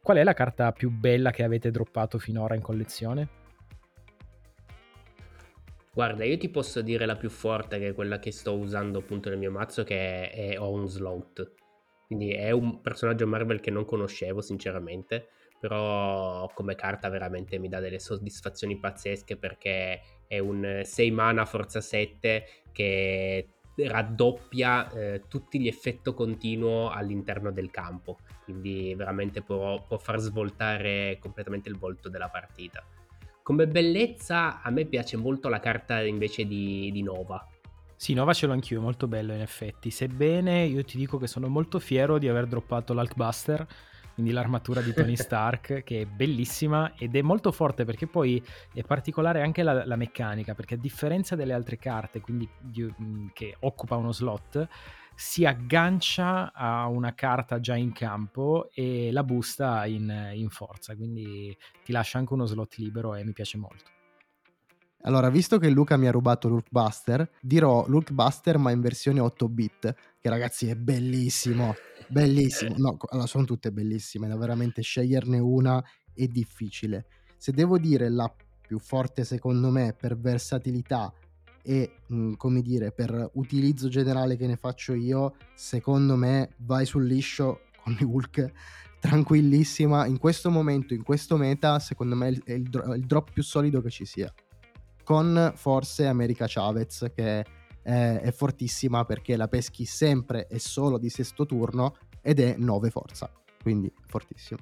Qual 0.00 0.16
è 0.16 0.22
la 0.22 0.34
carta 0.34 0.72
più 0.72 0.90
bella 0.90 1.30
che 1.30 1.42
avete 1.42 1.70
droppato 1.70 2.18
finora 2.18 2.54
in 2.54 2.62
collezione? 2.62 3.28
Guarda, 5.92 6.24
io 6.24 6.38
ti 6.38 6.48
posso 6.48 6.82
dire 6.82 7.04
la 7.04 7.16
più 7.16 7.28
forte 7.28 7.78
che 7.78 7.88
è 7.88 7.94
quella 7.94 8.18
che 8.20 8.30
sto 8.30 8.56
usando 8.56 9.00
appunto 9.00 9.28
nel 9.28 9.38
mio 9.38 9.50
mazzo 9.50 9.82
che 9.82 10.30
è, 10.30 10.52
è 10.52 10.60
Onslaught. 10.60 11.52
Quindi 12.06 12.32
è 12.32 12.50
un 12.52 12.80
personaggio 12.80 13.26
Marvel 13.26 13.60
che 13.60 13.70
non 13.70 13.84
conoscevo 13.84 14.40
sinceramente, 14.40 15.28
però 15.58 16.50
come 16.54 16.74
carta 16.74 17.08
veramente 17.08 17.58
mi 17.58 17.68
dà 17.68 17.80
delle 17.80 17.98
soddisfazioni 17.98 18.78
pazzesche 18.78 19.36
perché 19.36 20.00
è 20.26 20.38
un 20.38 20.80
6 20.84 21.10
mana 21.10 21.44
forza 21.44 21.80
7 21.80 22.46
che 22.72 23.48
raddoppia 23.88 24.90
eh, 24.90 25.22
tutti 25.28 25.60
gli 25.60 25.66
effetti 25.66 26.12
continuo 26.14 26.90
all'interno 26.90 27.50
del 27.50 27.70
campo, 27.70 28.18
quindi 28.44 28.94
veramente 28.94 29.42
può, 29.42 29.82
può, 29.86 29.98
far 29.98 30.18
svoltare 30.18 31.18
completamente 31.20 31.68
il 31.68 31.76
volto 31.76 32.08
della 32.08 32.28
partita. 32.28 32.84
Come 33.42 33.66
bellezza 33.66 34.62
a 34.62 34.70
me 34.70 34.84
piace 34.84 35.16
molto 35.16 35.48
la 35.48 35.60
carta 35.60 36.02
invece 36.02 36.46
di, 36.46 36.90
di 36.92 37.02
Nova. 37.02 37.44
Sì, 37.96 38.14
Nova 38.14 38.32
ce 38.32 38.46
l'ho 38.46 38.52
anch'io, 38.52 38.80
molto 38.80 39.06
bello 39.06 39.34
in 39.34 39.40
effetti, 39.40 39.90
sebbene 39.90 40.64
io 40.64 40.82
ti 40.84 40.96
dico 40.96 41.18
che 41.18 41.26
sono 41.26 41.48
molto 41.48 41.78
fiero 41.78 42.18
di 42.18 42.28
aver 42.28 42.46
droppato 42.46 42.94
l'Hulkbuster 42.94 43.66
quindi 44.14 44.32
l'armatura 44.32 44.80
di 44.80 44.92
Tony 44.92 45.16
Stark, 45.16 45.82
che 45.84 46.02
è 46.02 46.04
bellissima 46.06 46.94
ed 46.96 47.16
è 47.16 47.22
molto 47.22 47.52
forte 47.52 47.84
perché 47.84 48.06
poi 48.06 48.42
è 48.72 48.82
particolare 48.82 49.42
anche 49.42 49.62
la, 49.62 49.84
la 49.84 49.96
meccanica, 49.96 50.54
perché 50.54 50.74
a 50.74 50.78
differenza 50.78 51.36
delle 51.36 51.52
altre 51.52 51.76
carte, 51.76 52.20
quindi 52.20 52.48
mm, 52.80 53.28
che 53.32 53.56
occupa 53.60 53.96
uno 53.96 54.12
slot, 54.12 54.68
si 55.14 55.44
aggancia 55.44 56.50
a 56.52 56.86
una 56.86 57.14
carta 57.14 57.60
già 57.60 57.76
in 57.76 57.92
campo 57.92 58.70
e 58.72 59.12
la 59.12 59.22
busta 59.22 59.84
in, 59.84 60.30
in 60.32 60.48
forza, 60.48 60.96
quindi 60.96 61.54
ti 61.84 61.92
lascia 61.92 62.18
anche 62.18 62.32
uno 62.32 62.46
slot 62.46 62.76
libero 62.76 63.14
e 63.14 63.24
mi 63.24 63.32
piace 63.32 63.58
molto. 63.58 63.98
Allora, 65.02 65.30
visto 65.30 65.58
che 65.58 65.70
Luca 65.70 65.96
mi 65.96 66.06
ha 66.06 66.10
rubato 66.10 66.48
Lookbuster, 66.48 67.30
dirò 67.40 67.86
Lookbuster 67.86 68.58
ma 68.58 68.70
in 68.70 68.80
versione 68.80 69.20
8 69.20 69.48
bit, 69.48 69.94
che 70.18 70.28
ragazzi 70.28 70.68
è 70.68 70.74
bellissimo, 70.74 71.74
bellissimo. 72.10 72.74
No, 72.76 72.96
allora, 73.08 73.26
sono 73.26 73.44
tutte 73.44 73.72
bellissime, 73.72 74.28
da 74.28 74.36
veramente 74.36 74.82
sceglierne 74.82 75.38
una 75.38 75.82
è 76.12 76.26
difficile. 76.26 77.06
Se 77.36 77.52
devo 77.52 77.78
dire 77.78 78.10
la 78.10 78.32
più 78.60 78.78
forte 78.78 79.24
secondo 79.24 79.70
me 79.70 79.94
per 79.98 80.16
versatilità 80.18 81.12
e 81.62 81.96
mh, 82.06 82.14
mm, 82.14 82.32
come 82.34 82.62
dire 82.62 82.92
per 82.92 83.30
utilizzo 83.34 83.88
generale 83.88 84.36
che 84.36 84.46
ne 84.46 84.56
faccio 84.56 84.94
io, 84.94 85.34
secondo 85.54 86.16
me 86.16 86.50
vai 86.58 86.86
sul 86.86 87.06
liscio 87.06 87.62
con 87.82 87.96
Hulk 88.00 88.52
tranquillissima 89.00 90.06
in 90.06 90.18
questo 90.18 90.50
momento, 90.50 90.94
in 90.94 91.02
questo 91.02 91.36
meta, 91.36 91.78
secondo 91.78 92.14
me 92.14 92.28
è 92.44 92.52
il, 92.52 92.70
è 92.70 92.94
il 92.94 93.06
drop 93.06 93.32
più 93.32 93.42
solido 93.42 93.80
che 93.80 93.90
ci 93.90 94.04
sia 94.04 94.32
con 95.10 95.52
forse 95.56 96.06
America 96.06 96.46
Chavez 96.46 97.10
che 97.12 97.44
è, 97.82 98.20
è 98.22 98.32
fortissima 98.32 99.04
perché 99.04 99.36
la 99.36 99.48
peschi 99.48 99.84
sempre 99.84 100.46
e 100.46 100.58
solo 100.58 100.98
di 100.98 101.08
sesto 101.08 101.46
turno 101.46 101.96
ed 102.20 102.40
è 102.40 102.56
9 102.56 102.90
forza, 102.90 103.30
quindi 103.62 103.92
fortissimo. 104.06 104.60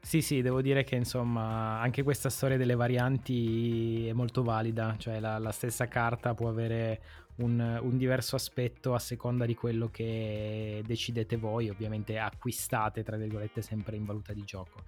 Sì, 0.00 0.22
sì, 0.22 0.40
devo 0.40 0.62
dire 0.62 0.84
che 0.84 0.94
insomma 0.94 1.80
anche 1.80 2.04
questa 2.04 2.30
storia 2.30 2.56
delle 2.56 2.76
varianti 2.76 4.06
è 4.06 4.12
molto 4.12 4.44
valida, 4.44 4.94
cioè 4.98 5.18
la, 5.18 5.38
la 5.38 5.50
stessa 5.50 5.88
carta 5.88 6.32
può 6.32 6.48
avere 6.48 7.00
un, 7.38 7.80
un, 7.82 7.96
diverso 7.96 8.36
aspetto 8.36 8.94
a 8.94 8.98
seconda 8.98 9.44
di 9.44 9.54
quello 9.54 9.88
che 9.90 10.82
decidete 10.86 11.36
voi, 11.36 11.68
ovviamente 11.68 12.18
acquistate 12.18 13.02
tra 13.02 13.16
virgolette 13.16 13.62
sempre 13.62 13.96
in 13.96 14.04
valuta 14.04 14.32
di 14.32 14.44
gioco. 14.44 14.82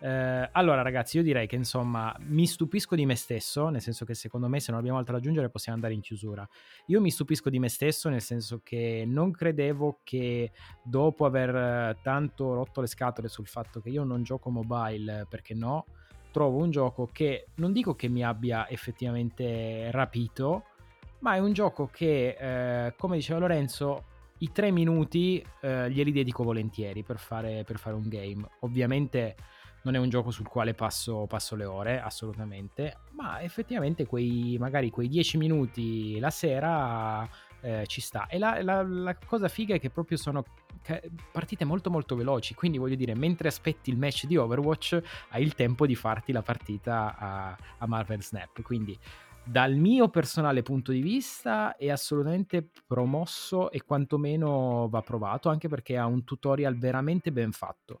Eh, 0.00 0.48
allora 0.52 0.82
ragazzi 0.82 1.16
io 1.16 1.22
direi 1.22 1.46
che 1.46 1.56
insomma 1.56 2.14
mi 2.26 2.46
stupisco 2.46 2.94
di 2.94 3.06
me 3.06 3.14
stesso, 3.14 3.68
nel 3.68 3.80
senso 3.80 4.04
che 4.04 4.14
secondo 4.14 4.48
me 4.48 4.60
se 4.60 4.70
non 4.70 4.80
abbiamo 4.80 4.98
altro 4.98 5.12
da 5.14 5.18
aggiungere 5.18 5.48
possiamo 5.48 5.76
andare 5.76 5.94
in 5.94 6.00
chiusura. 6.00 6.46
Io 6.86 7.00
mi 7.00 7.10
stupisco 7.10 7.48
di 7.50 7.58
me 7.58 7.68
stesso 7.68 8.08
nel 8.08 8.22
senso 8.22 8.60
che 8.62 9.04
non 9.06 9.30
credevo 9.30 10.00
che 10.02 10.52
dopo 10.82 11.24
aver 11.24 11.98
tanto 12.02 12.54
rotto 12.54 12.80
le 12.80 12.86
scatole 12.86 13.28
sul 13.28 13.46
fatto 13.46 13.80
che 13.80 13.88
io 13.88 14.04
non 14.04 14.22
gioco 14.22 14.50
mobile 14.50 15.26
perché 15.28 15.54
no, 15.54 15.86
trovo 16.36 16.58
un 16.58 16.70
gioco 16.70 17.08
che 17.10 17.46
non 17.54 17.72
dico 17.72 17.94
che 17.94 18.08
mi 18.08 18.22
abbia 18.22 18.68
effettivamente 18.68 19.90
rapito, 19.90 20.64
ma 21.20 21.34
è 21.34 21.38
un 21.38 21.52
gioco 21.52 21.88
che, 21.92 22.36
eh, 22.38 22.94
come 22.96 23.16
diceva 23.16 23.38
Lorenzo, 23.38 24.14
i 24.38 24.52
tre 24.52 24.70
minuti 24.70 25.44
eh, 25.60 25.90
glieli 25.90 26.12
dedico 26.12 26.42
volentieri 26.42 27.02
per 27.02 27.18
fare, 27.18 27.64
per 27.64 27.78
fare, 27.78 27.96
un 27.96 28.08
game. 28.08 28.46
Ovviamente 28.60 29.36
non 29.82 29.94
è 29.94 29.98
un 29.98 30.08
gioco 30.08 30.30
sul 30.30 30.48
quale 30.48 30.74
passo, 30.74 31.26
passo 31.26 31.54
le 31.54 31.64
ore, 31.64 32.00
assolutamente, 32.00 32.98
ma 33.12 33.40
effettivamente 33.40 34.04
quei, 34.04 34.56
magari 34.58 34.90
quei 34.90 35.08
dieci 35.08 35.38
minuti 35.38 36.18
la 36.18 36.30
sera 36.30 37.26
eh, 37.60 37.84
ci 37.86 38.00
sta. 38.00 38.26
E 38.26 38.38
la, 38.38 38.62
la, 38.62 38.82
la, 38.82 39.16
cosa 39.16 39.48
figa 39.48 39.74
è 39.74 39.80
che 39.80 39.90
proprio 39.90 40.16
sono 40.16 40.44
partite 41.32 41.64
molto 41.64 41.90
molto 41.90 42.14
veloci, 42.14 42.54
quindi 42.54 42.78
voglio 42.78 42.94
dire, 42.94 43.14
mentre 43.14 43.48
aspetti 43.48 43.90
il 43.90 43.96
match 43.96 44.26
di 44.26 44.36
Overwatch 44.36 45.00
hai 45.30 45.42
il 45.42 45.54
tempo 45.54 45.86
di 45.86 45.94
farti 45.94 46.32
la 46.32 46.42
partita 46.42 47.16
a, 47.16 47.56
a 47.78 47.86
Marvel 47.86 48.22
Snap, 48.22 48.62
quindi 48.62 48.96
dal 49.48 49.76
mio 49.76 50.08
personale 50.08 50.62
punto 50.62 50.90
di 50.90 51.00
vista 51.00 51.76
è 51.76 51.88
assolutamente 51.88 52.68
promosso 52.84 53.70
e 53.70 53.84
quantomeno 53.84 54.88
va 54.90 55.02
provato, 55.02 55.48
anche 55.48 55.68
perché 55.68 55.96
ha 55.96 56.06
un 56.06 56.24
tutorial 56.24 56.76
veramente 56.76 57.30
ben 57.30 57.52
fatto. 57.52 58.00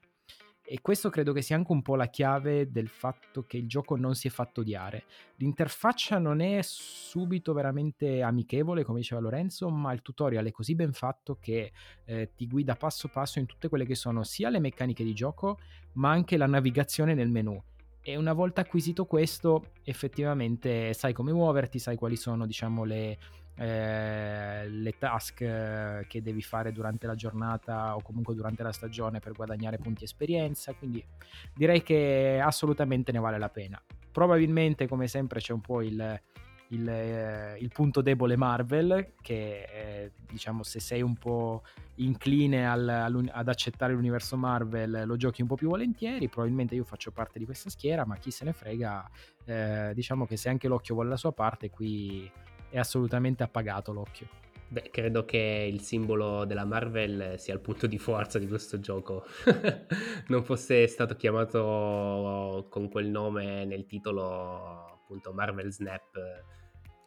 E 0.68 0.80
questo 0.80 1.10
credo 1.10 1.32
che 1.32 1.42
sia 1.42 1.54
anche 1.54 1.70
un 1.70 1.82
po' 1.82 1.94
la 1.94 2.08
chiave 2.08 2.72
del 2.72 2.88
fatto 2.88 3.44
che 3.44 3.58
il 3.58 3.68
gioco 3.68 3.94
non 3.94 4.16
si 4.16 4.26
è 4.26 4.30
fatto 4.30 4.62
odiare. 4.62 5.04
L'interfaccia 5.36 6.18
non 6.18 6.40
è 6.40 6.58
subito 6.62 7.52
veramente 7.52 8.20
amichevole, 8.20 8.82
come 8.82 8.98
diceva 8.98 9.20
Lorenzo, 9.20 9.70
ma 9.70 9.92
il 9.92 10.02
tutorial 10.02 10.44
è 10.44 10.50
così 10.50 10.74
ben 10.74 10.92
fatto 10.92 11.38
che 11.40 11.70
eh, 12.04 12.32
ti 12.34 12.48
guida 12.48 12.74
passo 12.74 13.06
passo 13.06 13.38
in 13.38 13.46
tutte 13.46 13.68
quelle 13.68 13.86
che 13.86 13.94
sono 13.94 14.24
sia 14.24 14.50
le 14.50 14.58
meccaniche 14.58 15.04
di 15.04 15.14
gioco, 15.14 15.60
ma 15.92 16.10
anche 16.10 16.36
la 16.36 16.46
navigazione 16.46 17.14
nel 17.14 17.30
menu. 17.30 17.62
E 18.08 18.14
una 18.16 18.34
volta 18.34 18.60
acquisito 18.60 19.04
questo, 19.04 19.72
effettivamente 19.82 20.92
sai 20.92 21.12
come 21.12 21.32
muoverti, 21.32 21.80
sai 21.80 21.96
quali 21.96 22.14
sono, 22.14 22.46
diciamo, 22.46 22.84
le, 22.84 23.18
eh, 23.56 24.68
le 24.68 24.92
task 24.96 25.40
eh, 25.40 26.04
che 26.06 26.22
devi 26.22 26.40
fare 26.40 26.70
durante 26.70 27.08
la 27.08 27.16
giornata 27.16 27.96
o 27.96 28.02
comunque 28.02 28.36
durante 28.36 28.62
la 28.62 28.70
stagione 28.70 29.18
per 29.18 29.32
guadagnare 29.32 29.78
punti 29.78 30.04
esperienza, 30.04 30.72
quindi 30.74 31.04
direi 31.52 31.82
che 31.82 32.40
assolutamente 32.40 33.10
ne 33.10 33.18
vale 33.18 33.40
la 33.40 33.48
pena. 33.48 33.82
Probabilmente 34.12 34.86
come 34.86 35.08
sempre 35.08 35.40
c'è 35.40 35.52
un 35.52 35.60
po' 35.60 35.82
il, 35.82 36.20
il, 36.68 36.88
eh, 36.88 37.56
il 37.58 37.70
punto 37.72 38.00
debole 38.00 38.36
Marvel 38.36 39.12
che 39.22 39.62
eh, 39.62 40.12
diciamo 40.28 40.62
se 40.62 40.80
sei 40.80 41.02
un 41.02 41.16
po' 41.16 41.62
incline 41.96 42.68
al, 42.68 43.28
ad 43.32 43.48
accettare 43.48 43.92
l'universo 43.92 44.36
Marvel 44.36 45.04
lo 45.06 45.16
giochi 45.16 45.42
un 45.42 45.48
po' 45.48 45.54
più 45.54 45.68
volentieri 45.68 46.28
probabilmente 46.28 46.74
io 46.74 46.84
faccio 46.84 47.12
parte 47.12 47.38
di 47.38 47.44
questa 47.44 47.70
schiera 47.70 48.04
ma 48.04 48.16
chi 48.16 48.30
se 48.30 48.44
ne 48.44 48.52
frega 48.52 49.08
eh, 49.44 49.92
diciamo 49.94 50.26
che 50.26 50.36
se 50.36 50.48
anche 50.48 50.68
l'occhio 50.68 50.94
vuole 50.94 51.10
la 51.10 51.16
sua 51.16 51.32
parte 51.32 51.70
qui 51.70 52.30
è 52.68 52.78
assolutamente 52.78 53.42
appagato 53.42 53.92
l'occhio. 53.92 54.26
Beh, 54.68 54.90
credo 54.90 55.24
che 55.24 55.68
il 55.72 55.80
simbolo 55.80 56.44
della 56.44 56.64
Marvel 56.64 57.38
sia 57.38 57.54
il 57.54 57.60
punto 57.60 57.86
di 57.86 57.98
forza 57.98 58.38
di 58.38 58.48
questo 58.48 58.80
gioco. 58.80 59.24
non 60.28 60.42
fosse 60.42 60.86
stato 60.88 61.14
chiamato 61.14 62.66
con 62.68 62.88
quel 62.88 63.06
nome 63.06 63.64
nel 63.64 63.86
titolo, 63.86 64.92
appunto 64.92 65.32
Marvel 65.32 65.72
Snap. 65.72 66.44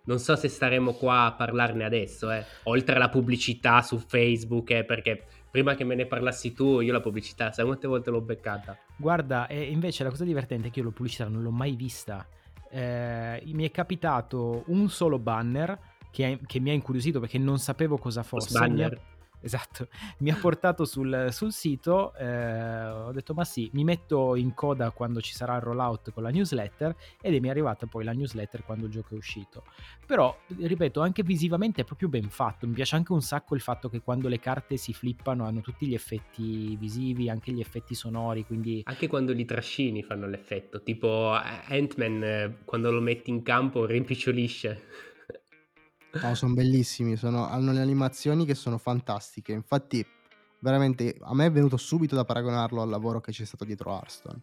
Non 0.09 0.19
so 0.19 0.35
se 0.35 0.47
staremo 0.47 0.93
qua 0.93 1.25
a 1.25 1.33
parlarne 1.33 1.83
adesso, 1.83 2.31
eh. 2.31 2.43
oltre 2.63 2.95
alla 2.95 3.09
pubblicità 3.09 3.83
su 3.83 3.99
Facebook, 3.99 4.71
eh, 4.71 4.83
perché 4.83 5.23
prima 5.51 5.75
che 5.75 5.83
me 5.83 5.93
ne 5.93 6.07
parlassi 6.07 6.51
tu, 6.51 6.79
io 6.79 6.91
la 6.91 6.99
pubblicità, 6.99 7.51
sai 7.51 7.65
quante 7.65 7.87
volte 7.87 8.09
l'ho 8.09 8.21
beccata? 8.21 8.75
Guarda, 8.97 9.45
e 9.45 9.69
invece 9.69 10.03
la 10.03 10.09
cosa 10.09 10.23
divertente 10.23 10.69
è 10.69 10.71
che 10.71 10.79
io 10.79 10.85
la 10.85 10.91
pubblicità 10.91 11.27
non 11.27 11.43
l'ho 11.43 11.51
mai 11.51 11.75
vista 11.75 12.25
eh, 12.69 13.41
mi 13.45 13.65
è 13.65 13.71
capitato 13.71 14.63
un 14.67 14.89
solo 14.89 15.17
banner 15.17 15.77
che, 16.11 16.39
che, 16.45 16.59
mi 16.59 16.69
ha 16.69 16.73
incuriosito 16.73 17.19
perché 17.19 17.37
non 17.37 17.59
sapevo 17.59 17.97
cosa 17.97 18.23
fosse. 18.23 18.57
Banner. 18.57 18.99
Esatto, 19.41 19.87
mi 20.19 20.31
ha 20.31 20.35
portato 20.35 20.83
sul, 20.83 21.29
sul 21.31 21.53
sito, 21.53 22.13
eh, 22.15 22.87
ho 22.87 23.11
detto 23.11 23.33
ma 23.33 23.45
sì, 23.45 23.69
mi 23.73 23.85
metto 23.85 24.35
in 24.35 24.53
coda 24.53 24.91
quando 24.91 25.21
ci 25.21 25.33
sarà 25.33 25.55
il 25.55 25.61
rollout 25.61 26.11
con 26.11 26.23
la 26.23 26.29
newsletter 26.29 26.95
ed 27.21 27.33
è 27.33 27.39
mi 27.39 27.47
è 27.47 27.51
arrivata 27.51 27.85
poi 27.85 28.03
la 28.03 28.11
newsletter 28.11 28.63
quando 28.65 28.85
il 28.85 28.91
gioco 28.91 29.13
è 29.13 29.17
uscito. 29.17 29.63
Però, 30.05 30.37
ripeto, 30.47 30.99
anche 30.99 31.23
visivamente 31.23 31.81
è 31.81 31.83
proprio 31.85 32.09
ben 32.09 32.29
fatto, 32.29 32.67
mi 32.67 32.73
piace 32.73 32.95
anche 32.95 33.13
un 33.13 33.21
sacco 33.21 33.55
il 33.55 33.61
fatto 33.61 33.89
che 33.89 34.01
quando 34.01 34.27
le 34.27 34.39
carte 34.39 34.75
si 34.75 34.93
flippano 34.93 35.45
hanno 35.45 35.61
tutti 35.61 35.87
gli 35.87 35.93
effetti 35.93 36.75
visivi, 36.75 37.29
anche 37.29 37.51
gli 37.51 37.61
effetti 37.61 37.95
sonori, 37.95 38.45
quindi... 38.45 38.81
Anche 38.85 39.07
quando 39.07 39.31
li 39.31 39.45
trascini 39.45 40.03
fanno 40.03 40.27
l'effetto, 40.27 40.83
tipo 40.83 41.33
eh, 41.35 41.75
Ant-Man 41.77 42.23
eh, 42.23 42.57
quando 42.65 42.91
lo 42.91 42.99
metti 42.99 43.29
in 43.29 43.41
campo 43.41 43.85
rimpicciolisce. 43.85 45.07
No, 46.11 46.33
sono 46.33 46.53
bellissimi, 46.53 47.15
sono, 47.15 47.47
hanno 47.47 47.71
le 47.71 47.81
animazioni 47.81 48.45
che 48.45 48.55
sono 48.55 48.77
fantastiche. 48.77 49.51
Infatti, 49.51 50.05
veramente 50.59 51.15
a 51.21 51.33
me 51.35 51.45
è 51.45 51.51
venuto 51.51 51.77
subito 51.77 52.15
da 52.15 52.25
paragonarlo 52.25 52.81
al 52.81 52.89
lavoro 52.89 53.21
che 53.21 53.31
c'è 53.31 53.45
stato 53.45 53.63
dietro 53.63 53.91
Hearthstone. 53.91 54.41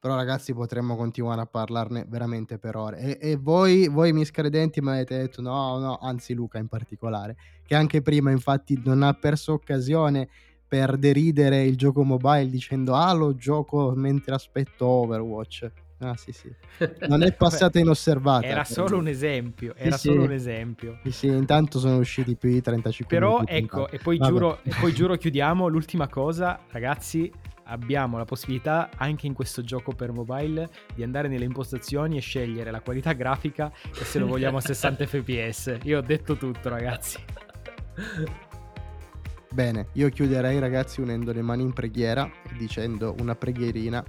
Però, 0.00 0.14
ragazzi, 0.14 0.54
potremmo 0.54 0.94
continuare 0.94 1.40
a 1.40 1.46
parlarne 1.46 2.04
veramente 2.08 2.58
per 2.58 2.76
ore. 2.76 2.98
E, 2.98 3.30
e 3.32 3.36
voi, 3.36 3.88
voi 3.88 4.12
miscredenti, 4.12 4.80
mi 4.80 4.90
avete 4.90 5.18
detto 5.18 5.42
no, 5.42 5.78
no, 5.78 5.96
anzi, 5.96 6.34
Luca 6.34 6.58
in 6.58 6.68
particolare, 6.68 7.36
che 7.66 7.74
anche 7.74 8.00
prima, 8.00 8.30
infatti, 8.30 8.80
non 8.84 9.02
ha 9.02 9.12
perso 9.14 9.54
occasione 9.54 10.28
per 10.68 10.98
deridere 10.98 11.64
il 11.64 11.76
gioco 11.76 12.04
mobile 12.04 12.50
dicendo 12.50 12.94
ah, 12.94 13.12
lo 13.12 13.34
gioco 13.34 13.92
mentre 13.96 14.34
aspetto 14.34 14.86
Overwatch. 14.86 15.72
Ah, 16.00 16.16
sì, 16.16 16.32
sì. 16.32 16.52
Non 17.08 17.22
è 17.22 17.32
passata 17.32 17.78
inosservata. 17.78 18.46
Era 18.46 18.64
solo 18.64 18.98
un 18.98 19.08
esempio. 19.08 19.74
Era 19.76 19.96
sì, 19.96 20.08
solo 20.08 20.24
un 20.24 20.32
esempio. 20.32 20.98
Sì, 21.02 21.10
sì, 21.10 21.26
intanto 21.26 21.78
sono 21.78 21.96
usciti 21.96 22.36
più 22.36 22.50
di 22.50 22.60
35 22.60 23.16
Però 23.16 23.40
minuti. 23.40 23.68
Però 23.68 23.84
ecco, 23.84 23.88
e 23.90 23.98
poi, 23.98 24.18
giuro, 24.18 24.60
e 24.62 24.72
poi 24.78 24.92
giuro 24.92 25.16
chiudiamo. 25.16 25.66
L'ultima 25.66 26.08
cosa, 26.08 26.60
ragazzi, 26.70 27.30
abbiamo 27.64 28.16
la 28.16 28.24
possibilità 28.24 28.90
anche 28.96 29.26
in 29.26 29.32
questo 29.32 29.62
gioco 29.62 29.92
per 29.92 30.12
mobile 30.12 30.68
di 30.94 31.02
andare 31.02 31.28
nelle 31.28 31.44
impostazioni 31.44 32.16
e 32.16 32.20
scegliere 32.20 32.70
la 32.70 32.80
qualità 32.80 33.12
grafica 33.12 33.72
e 33.92 34.04
se 34.04 34.18
lo 34.18 34.26
vogliamo 34.26 34.58
a 34.58 34.60
60 34.60 35.04
fps. 35.06 35.78
Io 35.82 35.98
ho 35.98 36.02
detto 36.02 36.36
tutto, 36.36 36.68
ragazzi. 36.68 37.18
Bene, 39.50 39.88
io 39.94 40.08
chiuderei, 40.10 40.60
ragazzi, 40.60 41.00
unendo 41.00 41.32
le 41.32 41.42
mani 41.42 41.62
in 41.62 41.72
preghiera 41.72 42.30
e 42.48 42.56
dicendo 42.56 43.16
una 43.18 43.34
preghierina 43.34 44.04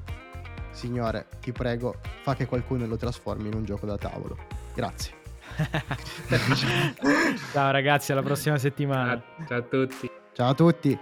Signore, 0.72 1.28
ti 1.42 1.52
prego, 1.52 1.96
fa 2.22 2.36
che 2.36 2.46
qualcuno 2.46 2.86
lo 2.86 2.98
trasformi 2.98 3.48
in 3.48 3.56
un 3.56 3.66
gioco 3.66 3.86
da 3.86 3.98
tavolo. 3.98 4.38
Grazie. 4.74 5.14
Ciao 7.52 7.72
ragazzi, 7.72 8.12
alla 8.12 8.22
prossima 8.22 8.58
settimana. 8.58 9.22
Ciao, 9.22 9.48
ciao 9.48 9.58
a 9.58 9.62
tutti. 9.64 10.12
Ciao 10.34 10.50
a 10.50 10.54
tutti. 10.54 11.00